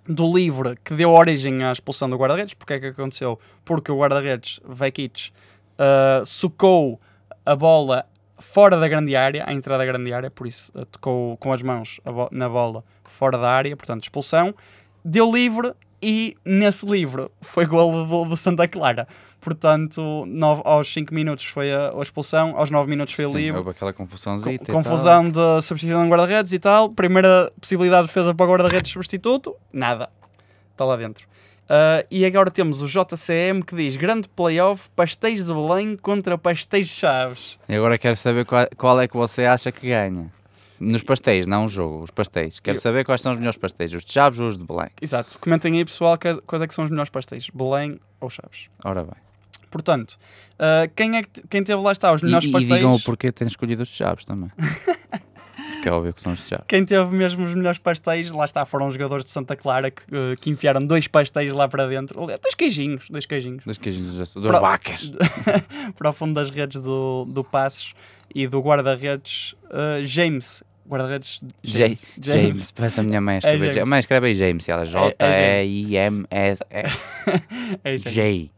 [0.09, 3.39] do livre que deu origem à expulsão do guarda-redes, porque é que aconteceu?
[3.65, 5.31] Porque o guarda-redes Vekic
[5.79, 6.99] ah, socou
[7.45, 8.07] a bola
[8.39, 11.63] fora da grande área, à entrada da grande área, por isso ah, tocou com as
[11.63, 14.55] mãos bo- na bola fora da área, portanto expulsão.
[15.05, 15.73] Deu livre
[16.03, 19.07] e nesse livre foi gol do, do Santa Clara.
[19.41, 23.37] Portanto, nove- aos 5 minutos foi a, a expulsão, aos 9 minutos foi o Sim,
[23.37, 23.59] livre.
[23.59, 24.59] houve aquela confusãozinha.
[24.59, 26.91] Co- confusão de substituição de guarda-redes e tal.
[26.91, 30.11] Primeira possibilidade de defesa para o guarda-redes substituto, nada.
[30.73, 31.27] Está lá dentro.
[31.69, 36.89] Ah, e agora temos o JCM que diz grande playoff, pastéis de Belém contra pastéis
[36.89, 37.59] de Chaves.
[37.69, 40.33] E agora quero saber qual, qual é que você acha que ganha.
[40.81, 42.61] Nos pastéis, não o jogo, os pastéis.
[42.61, 44.89] Quero Eu- saber quais são os melhores pastéis, os de Chaves ou os de Belém.
[45.03, 45.39] Exato.
[45.41, 48.69] Comentem aí, pessoal, que- quais é que são os melhores pastéis, Belém ou Chaves.
[48.85, 49.15] Ora bem.
[49.71, 50.17] Portanto,
[50.59, 52.75] ah, quem, é que, quem teve lá está os E, melhores e pastéis?
[52.77, 54.51] digam o porquê têm escolhido os de Chaves também.
[55.79, 56.65] Porque é óbvio que são os de Chaves.
[56.67, 60.03] Quem teve mesmo os melhores pastéis, lá está, foram os jogadores de Santa Clara que,
[60.11, 62.19] eh, que enfiaram dois pastéis lá para dentro.
[62.27, 63.63] Dois queijinhos, dois queijinhos.
[63.65, 65.13] Dos queijinhos Pro- dos vacas.
[65.97, 67.95] para o fundo das redes do, do Passos
[68.35, 70.65] e do guarda-redes eh, James.
[70.89, 72.07] Guarda-redes James.
[72.21, 72.71] James.
[72.71, 73.59] Parece a minha mãe a escrever.
[73.59, 73.75] James.
[73.75, 73.87] James.
[73.87, 74.69] A mãe escreve aí James.
[74.69, 74.85] Ela
[75.79, 76.59] J-E-I-M-S-S.
[77.85, 78.15] É James.
[78.15, 78.51] J.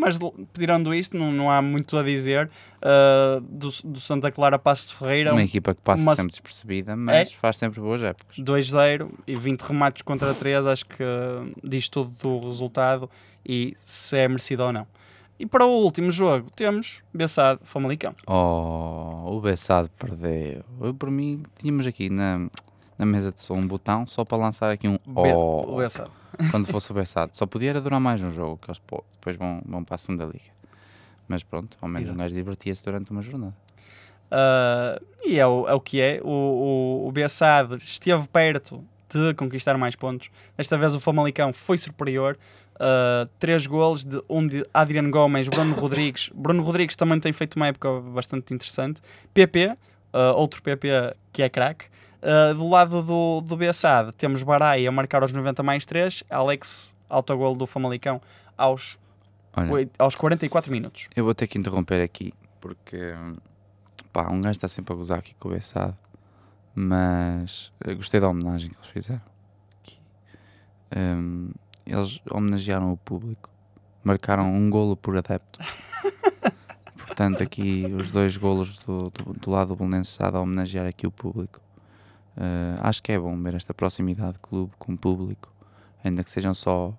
[0.00, 0.18] Mas
[0.54, 2.48] tirando isto, não, não há muito a dizer.
[2.80, 6.30] Ah, do, do Santa Clara Passos de Ferreira, Uma um equipa que passa uma- sempre
[6.30, 8.36] despercebida, mas faz sempre boas épocas.
[8.38, 13.10] 2-0 e 20 remates contra 3, acho que uh, diz tudo do resultado
[13.44, 14.86] e se é merecido ou não.
[15.38, 18.14] E para o último jogo temos Bessado Famalicão.
[18.26, 20.64] Oh, o Bessado perdeu.
[20.80, 22.48] Eu, por mim, tínhamos aqui na,
[22.98, 26.10] na mesa de som um botão só para lançar aqui um Be- oh o Bessado.
[26.50, 27.36] quando fosse o Bessado.
[27.36, 29.98] Só podia era durar mais um jogo, que eles pô, depois vão, vão para a
[29.98, 30.50] segunda liga.
[31.28, 32.18] Mas pronto, ao menos um Exato.
[32.18, 33.54] gajo divertia-se durante uma jornada.
[34.30, 36.20] Uh, e é o, é o que é.
[36.22, 40.30] O, o, o esteve perto de conquistar mais pontos.
[40.56, 42.38] Desta vez o Famalicão foi superior.
[42.80, 46.30] Uh, três golos, de, um de Adriano Gomes, Bruno Rodrigues.
[46.34, 49.00] Bruno Rodrigues também tem feito uma época bastante interessante.
[49.34, 49.76] PP,
[50.14, 50.88] uh, outro PP
[51.32, 51.86] que é craque.
[52.22, 56.94] Uh, do lado do, do Bessade temos Barai a marcar aos 90 mais 3, Alex,
[57.08, 58.20] autogol do Famalicão
[58.56, 58.98] aos
[59.56, 61.08] Olha, oit- aos 44 minutos.
[61.14, 63.14] eu vou ter que interromper aqui porque
[64.12, 65.96] pá, um gajo está sempre a gozar aqui com o Bessado,
[66.74, 69.22] mas eh, gostei da homenagem que eles fizeram.
[69.82, 69.96] Aqui.
[71.88, 73.50] Eles homenagearam o público,
[74.04, 75.58] marcaram um golo por adepto.
[77.06, 81.06] Portanto, aqui os dois golos do, do, do lado do Belenenses está a homenagear aqui
[81.06, 81.60] o público.
[82.36, 85.52] Eh, acho que é bom ver esta proximidade de clube com o público,
[86.04, 86.94] ainda que sejam só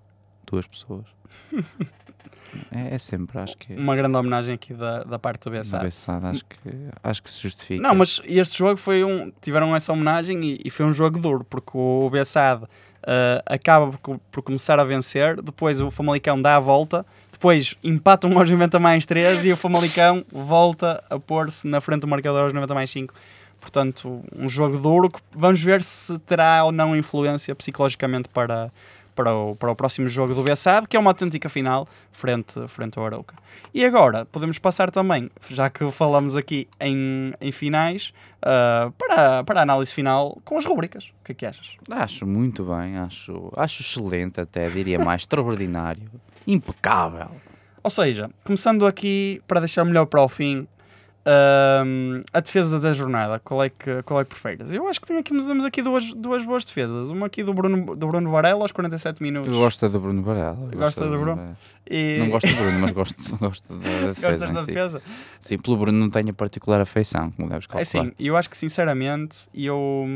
[0.46, 1.06] duas pessoas.
[2.70, 3.76] é, é sempre, acho que é.
[3.76, 5.78] Uma grande homenagem aqui da, da parte do BSA.
[5.78, 6.58] Cabeçada, acho que,
[7.02, 7.82] acho que se justifica.
[7.82, 9.32] Não, mas este jogo foi um.
[9.40, 12.66] Tiveram essa homenagem e, e foi um jogo duro, porque o Bessade
[13.02, 18.38] uh, acaba por, por começar a vencer, depois o Famalicão dá a volta, depois empatam
[18.38, 22.52] aos 90 mais 3 e o Famalicão volta a pôr-se na frente do marcador aos
[22.52, 23.14] 90 mais 5.
[23.60, 28.72] Portanto, um jogo duro que vamos ver se terá ou não influência psicologicamente para,
[29.14, 32.98] para, o, para o próximo jogo do Bessade, que é uma autêntica final frente, frente
[32.98, 33.34] ao Arauca.
[33.72, 39.60] E agora, podemos passar também, já que falamos aqui em, em finais, ah, para, para
[39.60, 41.12] a análise final com as rubricas.
[41.20, 41.76] O que é que achas?
[41.90, 46.10] Acho muito bem, acho, acho excelente até, diria mais, extraordinário,
[46.46, 47.30] impecável.
[47.82, 50.66] Ou seja, começando aqui para deixar melhor para o fim,
[52.32, 54.72] a defesa da jornada, qual é que, qual é que preferes?
[54.72, 57.10] Eu acho que tem aqui, nós temos aqui duas, duas boas defesas.
[57.10, 59.52] Uma aqui do Bruno, do Bruno Varela aos 47 minutos.
[59.52, 60.56] Eu gosto do Bruno Varela.
[60.74, 61.56] Gostas do Bruno?
[61.88, 62.16] E...
[62.20, 64.66] Não gosto do Bruno, mas gosto, gosto da defesa Gostas da si.
[64.66, 65.02] defesa?
[65.40, 67.82] Sim, pelo Bruno não tenho a particular afeição, como deves É calcular.
[67.82, 70.06] assim, eu acho que sinceramente eu,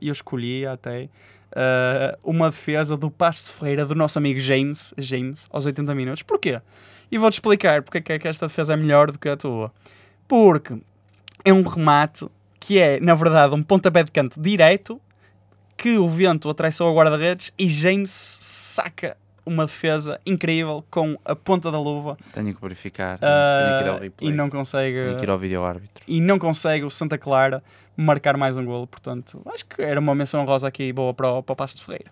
[0.00, 1.08] eu escolhi até
[1.54, 6.22] ah, uma defesa do Passo de Ferreira do nosso amigo James, James aos 80 minutos.
[6.22, 6.60] Porquê?
[7.10, 9.36] E vou-te explicar porque é que- é que esta defesa é melhor do que a
[9.36, 9.70] tua.
[10.26, 10.76] Porque
[11.44, 12.26] é um remate
[12.58, 15.00] que é, na verdade, um pontapé de canto direito
[15.76, 21.70] que o vento atraiçou ao guarda-redes e James saca uma defesa incrível com a ponta
[21.70, 25.18] da luva Tenho que verificar, ah, tenho que ir ao replay, e não consegue tenho
[25.18, 26.02] que ir ao vídeo árbitro.
[26.08, 27.62] e não consegue o Santa Clara
[27.96, 28.86] marcar mais um golo.
[28.86, 31.84] Portanto, acho que era uma menção rosa aqui boa para o, para o Passo de
[31.84, 32.10] Ferreira.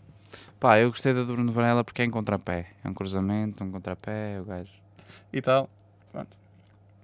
[0.61, 2.67] Pá, eu gostei da do Bruno Varela porque é em contrapé.
[2.85, 4.71] É um cruzamento, um contrapé, o gajo.
[5.33, 5.69] E tal.
[6.13, 6.37] Pronto.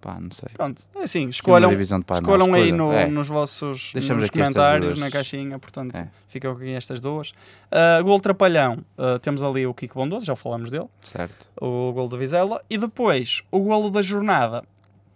[0.00, 0.48] Pá, não sei.
[0.54, 0.82] Pronto.
[0.94, 3.08] É assim, escolham, escolham aí no- É.
[3.08, 5.58] nos vossos nos comentários, na caixinha.
[5.58, 6.08] Portanto, É.
[6.28, 7.30] ficam aqui estas duas.
[7.30, 10.86] Uh, gol Trapalhão, uh, temos ali o Kiko Bondoso, já falamos dele.
[11.02, 11.46] Certo.
[11.60, 12.62] O gol do Vizela.
[12.70, 14.62] E depois, o golo da jornada,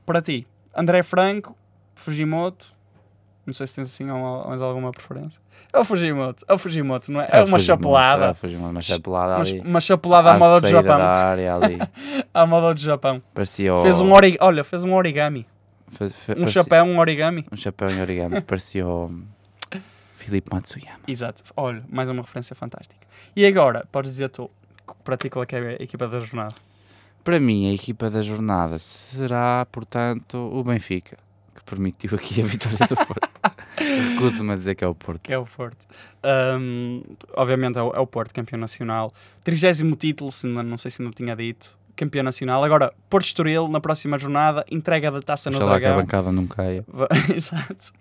[0.05, 1.57] para ti, André Franco,
[1.95, 2.72] Fujimoto.
[3.47, 5.41] Não sei se tens assim mais alguma preferência.
[5.73, 7.29] É o Fujimoto, é o Fujimoto, não é?
[7.31, 8.27] É, o uma chapelada.
[8.27, 9.61] É o Fujimoto, uma chapelada ali.
[9.61, 10.99] uma chapelada à à moda do Japão.
[10.99, 11.79] da área ali.
[12.35, 13.23] À moda do Japão.
[13.35, 13.83] Parecia o...
[13.83, 14.37] Fez um ori...
[14.41, 15.47] Olha, fez um origami.
[15.91, 17.47] fe- fe- Um parecia- chapéu, um origami.
[17.53, 18.41] Um chapéu em origami.
[18.43, 19.11] Parecia o...
[20.17, 21.01] Filipe Matsuyama.
[21.09, 21.43] Exato.
[21.57, 23.07] Olha, mais uma referência fantástica.
[23.35, 24.51] E agora, podes dizer tu,
[25.03, 26.55] para ti qual é é a equipa da jornada?
[27.25, 31.17] Para mim, a equipa da jornada será, portanto, o Benfica,
[31.65, 33.29] que permitiu aqui a vitória do Porto.
[34.13, 35.21] Recuso-me a dizer que é o Porto.
[35.23, 35.87] Que é o Porto.
[36.23, 37.03] Ahm,
[37.35, 39.13] obviamente é o, é o Porto, campeão nacional.
[39.43, 41.77] Trigésimo título, se ainda, não sei se ainda tinha dito.
[41.97, 42.63] Campeão nacional.
[42.65, 46.03] Agora, Porto Estoril, na próxima jornada, entrega da taça no Oxalá que a Dragão.
[46.05, 46.85] bancada não caia.
[47.35, 47.93] Exato.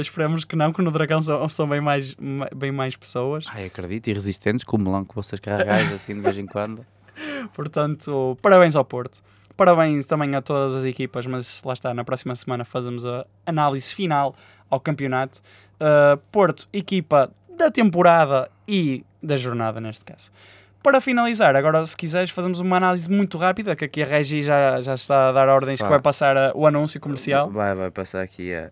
[0.00, 3.46] Esperamos que não, que no Dragão são, são bem, mais, ma- bem mais pessoas.
[3.48, 6.84] Ai, acredito, e resistentes, com o melão que vocês carregais assim de vez em quando.
[7.54, 9.22] Portanto, parabéns ao Porto.
[9.56, 13.94] Parabéns também a todas as equipas, mas lá está, na próxima semana fazemos a análise
[13.94, 14.34] final
[14.68, 15.40] ao campeonato.
[15.74, 20.30] Uh, Porto, equipa da temporada e da jornada, neste caso.
[20.82, 24.80] Para finalizar, agora se quiseres, fazemos uma análise muito rápida, que aqui a Regi já,
[24.82, 25.90] já está a dar ordens que Pá.
[25.90, 27.48] vai passar a- o anúncio comercial.
[27.50, 28.68] Vai, vai passar aqui a,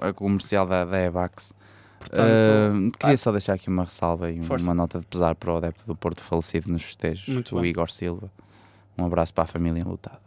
[0.00, 1.52] a comercial da, da Evax.
[2.00, 3.18] Portanto, Ah, queria ah.
[3.18, 4.64] só deixar aqui uma ressalva e Força.
[4.64, 7.70] uma nota de pesar para o adepto do Porto falecido nos festejos, Muito o bem.
[7.70, 8.28] Igor Silva.
[8.98, 10.20] Um abraço para a família enlutada.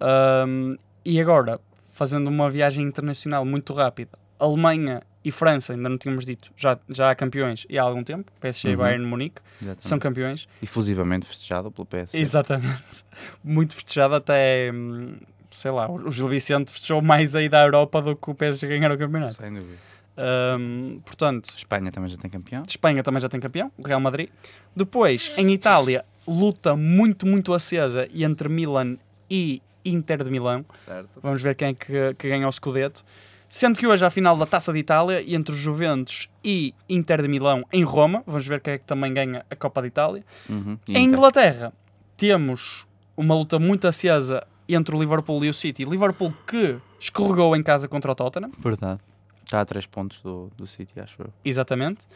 [0.00, 1.60] Um, e agora,
[1.92, 7.10] fazendo uma viagem internacional muito rápida, Alemanha e França, ainda não tínhamos dito, já, já
[7.10, 8.78] há campeões e há algum tempo, PSG e Uhum.
[8.78, 9.40] Bayern Munique,
[9.80, 10.46] são campeões.
[10.62, 12.18] Efusivamente festejado pelo PSG.
[12.18, 13.04] Exatamente.
[13.42, 15.16] Muito festejado até, hum,
[15.50, 18.92] sei lá, o Gil Vicente festejou mais aí da Europa do que o PSG ganhar
[18.92, 19.40] o campeonato.
[19.40, 19.78] Sem dúvida.
[20.16, 22.62] Um, portanto, Espanha também já tem campeão.
[22.68, 24.28] Espanha também já tem campeão, o Real Madrid.
[24.76, 28.96] Depois, em Itália, luta muito, muito acesa entre Milan
[29.30, 30.64] e Inter de Milão.
[30.84, 31.20] Certo.
[31.22, 33.04] Vamos ver quem é que, que ganha o Scudetto.
[33.48, 37.28] Sendo que hoje há a final da Taça de Itália entre Juventus e Inter de
[37.28, 38.22] Milão em Roma.
[38.26, 40.24] Vamos ver quem é que também ganha a Copa de Itália.
[40.48, 40.78] Uhum.
[40.88, 41.04] Em?
[41.04, 41.72] Inglaterra
[42.16, 45.84] temos uma luta muito acesa entre o Liverpool e o City.
[45.84, 48.50] Liverpool que escorregou em casa contra o Tottenham.
[48.58, 49.00] Verdade.
[49.44, 51.32] Está a 3 pontos do, do City, acho eu.
[51.44, 52.06] Exatamente.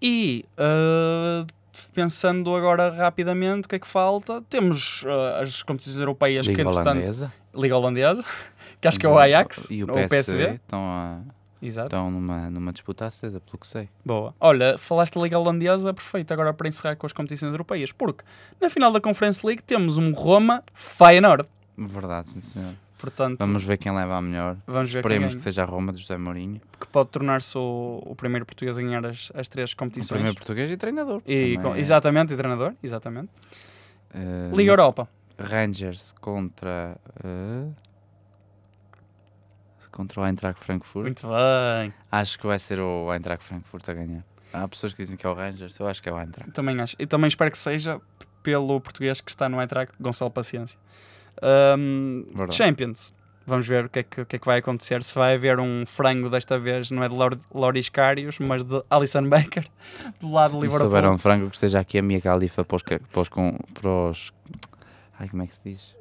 [0.00, 1.46] E uh,
[1.92, 4.42] pensando agora rapidamente, o que é que falta?
[4.48, 7.32] Temos uh, as competições europeias Liga que, entretanto, holandesa.
[7.54, 8.24] Liga Holandesa,
[8.80, 11.20] que acho que é o Ajax, E o ou PSV, estão, a-
[11.62, 11.86] Exato.
[11.88, 13.88] estão numa, numa disputa acesa, pelo que sei.
[14.04, 14.34] Boa.
[14.40, 18.24] Olha, falaste da Liga Holandesa, perfeito agora para encerrar com as competições europeias, porque
[18.60, 21.44] na final da Conference League temos um Roma-Feyenoord.
[21.76, 22.74] Verdade, sim senhor.
[23.04, 24.56] Portanto, Vamos ver quem leva a melhor.
[24.66, 26.60] vamos ver Esperemos que seja a Roma de José Mourinho.
[26.80, 30.16] que pode tornar-se o, o primeiro português a ganhar as, as três O competições.
[30.16, 31.20] primeiro português e treinador.
[31.26, 31.80] E, com- é.
[31.80, 33.28] Exatamente, e treinador, exatamente.
[34.14, 35.06] Eh, Liga Europa.
[35.38, 36.96] Rangers contra.
[37.22, 37.66] eh,
[39.90, 41.04] contra o Eintracht Frankfurt.
[41.04, 41.92] Muito bem.
[42.10, 44.24] Acho que vai ser o Eintracht Frankfurt a ganhar.
[44.52, 46.50] Há pessoas que dizem que é o Rangers, eu acho que é o Eintracht.
[46.52, 46.96] Também acho.
[46.98, 48.00] E também espero que seja
[48.42, 50.78] pelo português que está no Eintracht, Gonçalo Paciência.
[51.40, 52.54] Verdade.
[52.54, 53.14] Champions.
[53.46, 55.02] Vamos ver o que, é que, o que é que vai acontecer.
[55.02, 57.14] Se vai haver um frango desta vez, não é de
[57.52, 59.66] Lauris Carius, mas de Alisson Becker,
[60.18, 60.86] do lado do Se Liverpool.
[60.90, 63.28] souber um frango que esteja aqui a minha califa para os, para os,
[63.74, 64.32] para os-
[65.18, 65.94] Ai, como é que se diz?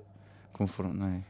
[0.54, 1.22] Confor, não é?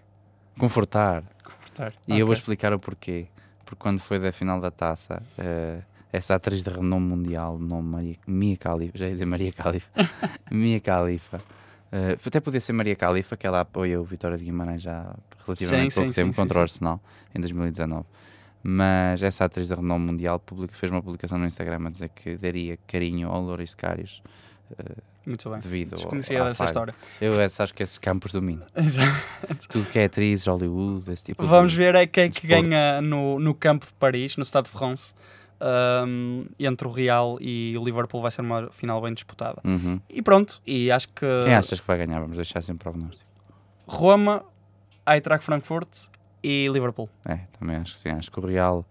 [0.59, 1.23] Confortar.
[1.43, 1.93] Confortar.
[2.07, 3.25] E eu vou explicar o porquê.
[3.65, 5.79] Porque quando foi da final da taça, eh,
[6.11, 9.89] essa atriz de renome mundial, nome Maria, Mia Khalifa, já ia dizer Maria Khalifa,
[10.51, 11.39] Mia Khalifa,
[11.93, 15.15] eh, até podia ser Maria Khalifa, que ela apoia o Vitória de Guimarães já há
[15.45, 17.01] relativamente Sim, pouco sim, tempo sim, contra o Arsenal,
[17.35, 18.05] em 2019.
[18.65, 22.37] Mas essa atriz de renome mundial publica- fez uma publicação no Instagram a dizer que
[22.37, 24.23] daria carinho ao Louris Carius
[25.25, 25.59] Muito bem.
[25.59, 26.95] devido Desconhecia dessa história.
[27.19, 28.63] Eu essa- acho que esses campos domino.
[28.75, 29.67] Exato.
[29.69, 31.77] Tudo que é atrizes, Hollywood, esse tipo Vamos de...
[31.77, 35.13] ver é quem é que ganha no, no campo de Paris, no Stade de France.
[35.65, 39.61] Ahm, entre o Real e o Liverpool vai ser uma final bem disputada.
[39.63, 39.97] Uhum.
[40.09, 42.19] E pronto, e acho que Quem achas que vai ganhar?
[42.19, 43.31] Vamos deixar sem prognóstico.
[43.87, 44.43] Roma,
[45.07, 46.07] Eintracht Frankfurt
[46.43, 47.09] e Liverpool.
[47.25, 48.09] É, também acho que sim.
[48.09, 48.85] Acho que o Real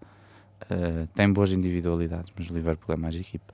[0.67, 3.53] eh, tem boas individualidades, mas o Liverpool é mais equipa.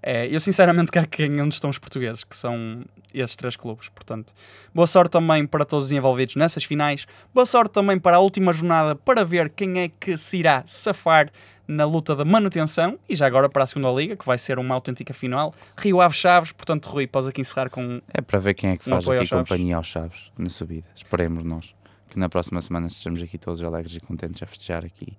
[0.00, 3.88] É, eu sinceramente quero que ganhem onde estão os portugueses, que são esses três clubes.
[3.88, 4.32] Portanto,
[4.72, 7.04] boa sorte também para todos os envolvidos nessas finais.
[7.34, 11.30] Boa sorte também para a última jornada para ver quem é que se irá safar
[11.70, 14.74] na luta da manutenção e já agora para a segunda liga, que vai ser uma
[14.74, 15.54] autêntica final.
[15.78, 18.88] Rio Ave Chaves, portanto, Rui, podes aqui encerrar com É para ver quem é que
[18.88, 20.86] Um faz apoio aqui aos companhia aos Chaves na subida.
[20.96, 21.72] Esperemos nós
[22.08, 25.16] que na próxima semana estejamos aqui todos alegres e contentes a festejar aqui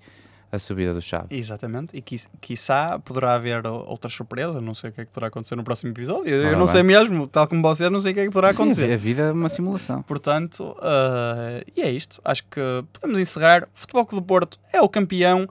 [0.52, 1.28] a subida do Chaves.
[1.32, 5.12] Exatamente, e qui- quiçá poderá haver o- outra surpresa, não sei o que é que
[5.12, 6.28] poderá acontecer no próximo episódio.
[6.36, 6.68] Eu não bem.
[6.68, 8.92] sei mesmo, tal como vocês, não sei o que é que poderá Sim, acontecer.
[8.92, 10.02] a vida é uma simulação.
[10.02, 12.20] Portanto, ah, e é isto.
[12.26, 12.60] Acho que
[12.92, 13.66] podemos encerrar.
[13.74, 15.48] Futebol Clube do Porto é o campeão.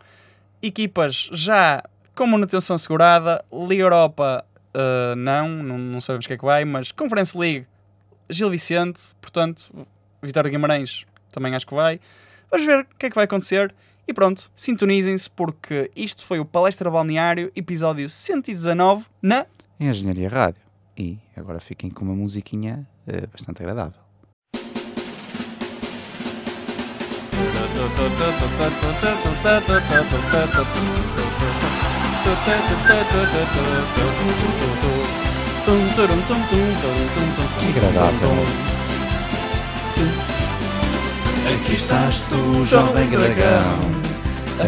[0.63, 1.83] Equipas já
[2.15, 3.45] com manutenção assegurada.
[3.53, 4.45] Liga Europa,
[4.75, 7.67] ah, não, não, não sabemos o que é que vai, mas Conference League,
[8.29, 9.71] Gil Vicente, portanto,
[10.23, 12.01] Vitória Guimarães também acho que vai.
[12.51, 13.75] Vamos ver o que é que vai acontecer.
[14.07, 19.47] E pronto, sintonizem-se porque isto foi o Palestra Balneário, episódio 119, na
[19.79, 20.61] Engenharia Rádio.
[20.99, 24.01] E agora fiquem com uma musiquinha eh, bastante agradável.
[37.59, 38.47] Que agradável.
[41.53, 43.81] Aqui estás tu, jovem dragão,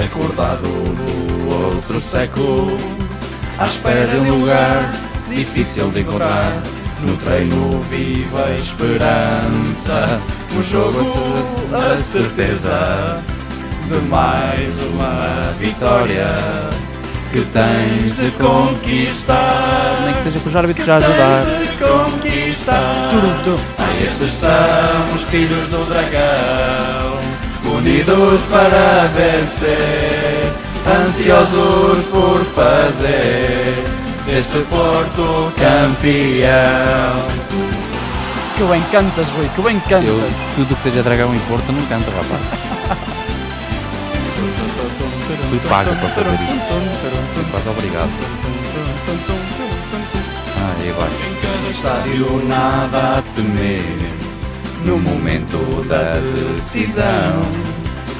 [0.05, 2.77] acordado do outro século,
[3.59, 4.93] à espera de um lugar
[5.29, 6.53] difícil de encontrar.
[7.01, 10.21] No treino viva a esperança,
[10.55, 11.01] no jogo
[11.73, 13.23] a certeza
[13.89, 16.27] de mais uma vitória
[17.33, 20.03] que tens de conquistar.
[20.05, 21.45] Nem que seja com os árbitros já ajudar.
[21.47, 23.11] Tens de conquistar.
[23.79, 27.19] Ah, estes são os filhos do dragão,
[27.75, 30.53] unidos para vencer,
[31.01, 33.85] ansiosos por fazer
[34.27, 37.17] deste Porto campeão.
[38.57, 40.09] Que bem cantas, Rui, que bem cantas.
[40.09, 42.41] Eu, tudo que seja dragão e Porto não canto, rapaz.
[45.49, 47.51] Fui pago para fazer isto.
[47.51, 48.11] Quase obrigado.
[50.59, 51.11] Ah, e agora?
[51.11, 53.83] Em cada estádio nada a temer
[54.85, 56.15] No momento da
[56.53, 57.43] decisão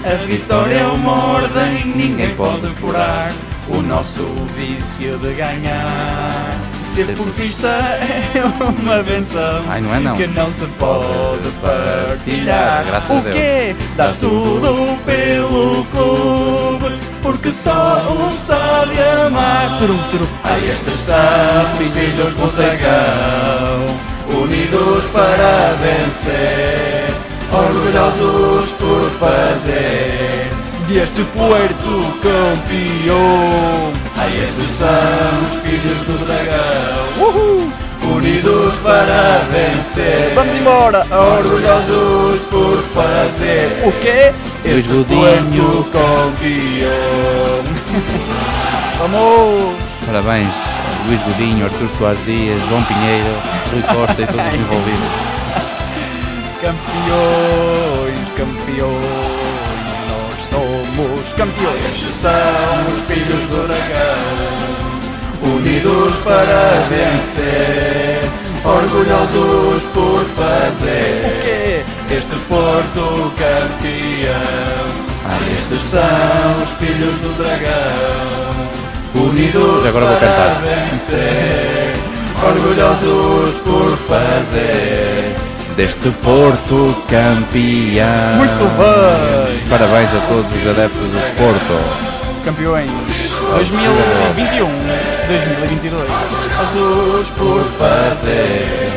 [0.05, 3.33] A vitória é uma ordem, ninguém pode furar
[3.69, 4.25] O nosso
[4.57, 6.52] vício de ganhar
[6.93, 10.15] Ser portista é uma benção Ai, não é não.
[10.15, 13.35] Que não se pode partilhar Graças a O Deus.
[13.35, 13.75] quê?
[13.97, 17.73] Dá tudo pelo clube Porque só
[18.11, 20.27] o sabe amar Turum, turum.
[20.45, 27.07] Ai, estes são filhos do dragão Unidos para vencer
[27.53, 30.51] Orgulhosos por fazer
[30.89, 33.93] Deste Puerto campeão
[34.23, 34.89] Ai, estes são
[35.43, 37.73] os filhos do dragão Uhul!
[38.15, 40.33] unidos para vencer.
[40.33, 41.05] Vamos embora!
[41.11, 44.33] Orgulhosos por fazer O quê?
[44.65, 45.85] Luís este Godinho.
[45.91, 47.65] Campeão.
[48.99, 49.77] Vamos!
[50.07, 50.55] Parabéns,
[51.09, 53.35] Luís Godinho, Artur Soares Dias, João Pinheiro,
[53.73, 55.11] Rui Costa e todos os envolvidos.
[56.63, 59.42] Campeões, campeões,
[61.23, 61.85] somos campeões.
[61.85, 62.31] Estes são
[62.95, 68.21] os filhos do dragão, unidos para vencer,
[68.65, 71.83] orgulhosos por O fazer quê?
[72.15, 75.03] este Porto campeão.
[75.25, 81.93] Ah, Estes são os filhos do dragão, unidos agora vou para vencer,
[82.45, 85.35] orgulhosos por fazer
[85.77, 88.37] Deste Porto campeão.
[88.37, 89.69] Muito bem!
[89.71, 92.45] Parabéns a todos os adeptos do Porto.
[92.45, 92.91] Campeões
[93.55, 94.69] 2021,
[95.29, 96.33] 2022.
[96.73, 98.91] orgulhosos por fazer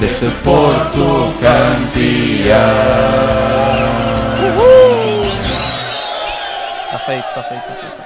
[0.00, 2.58] Deste Porto campeão.
[6.86, 8.01] Está feito, está feito, está feito.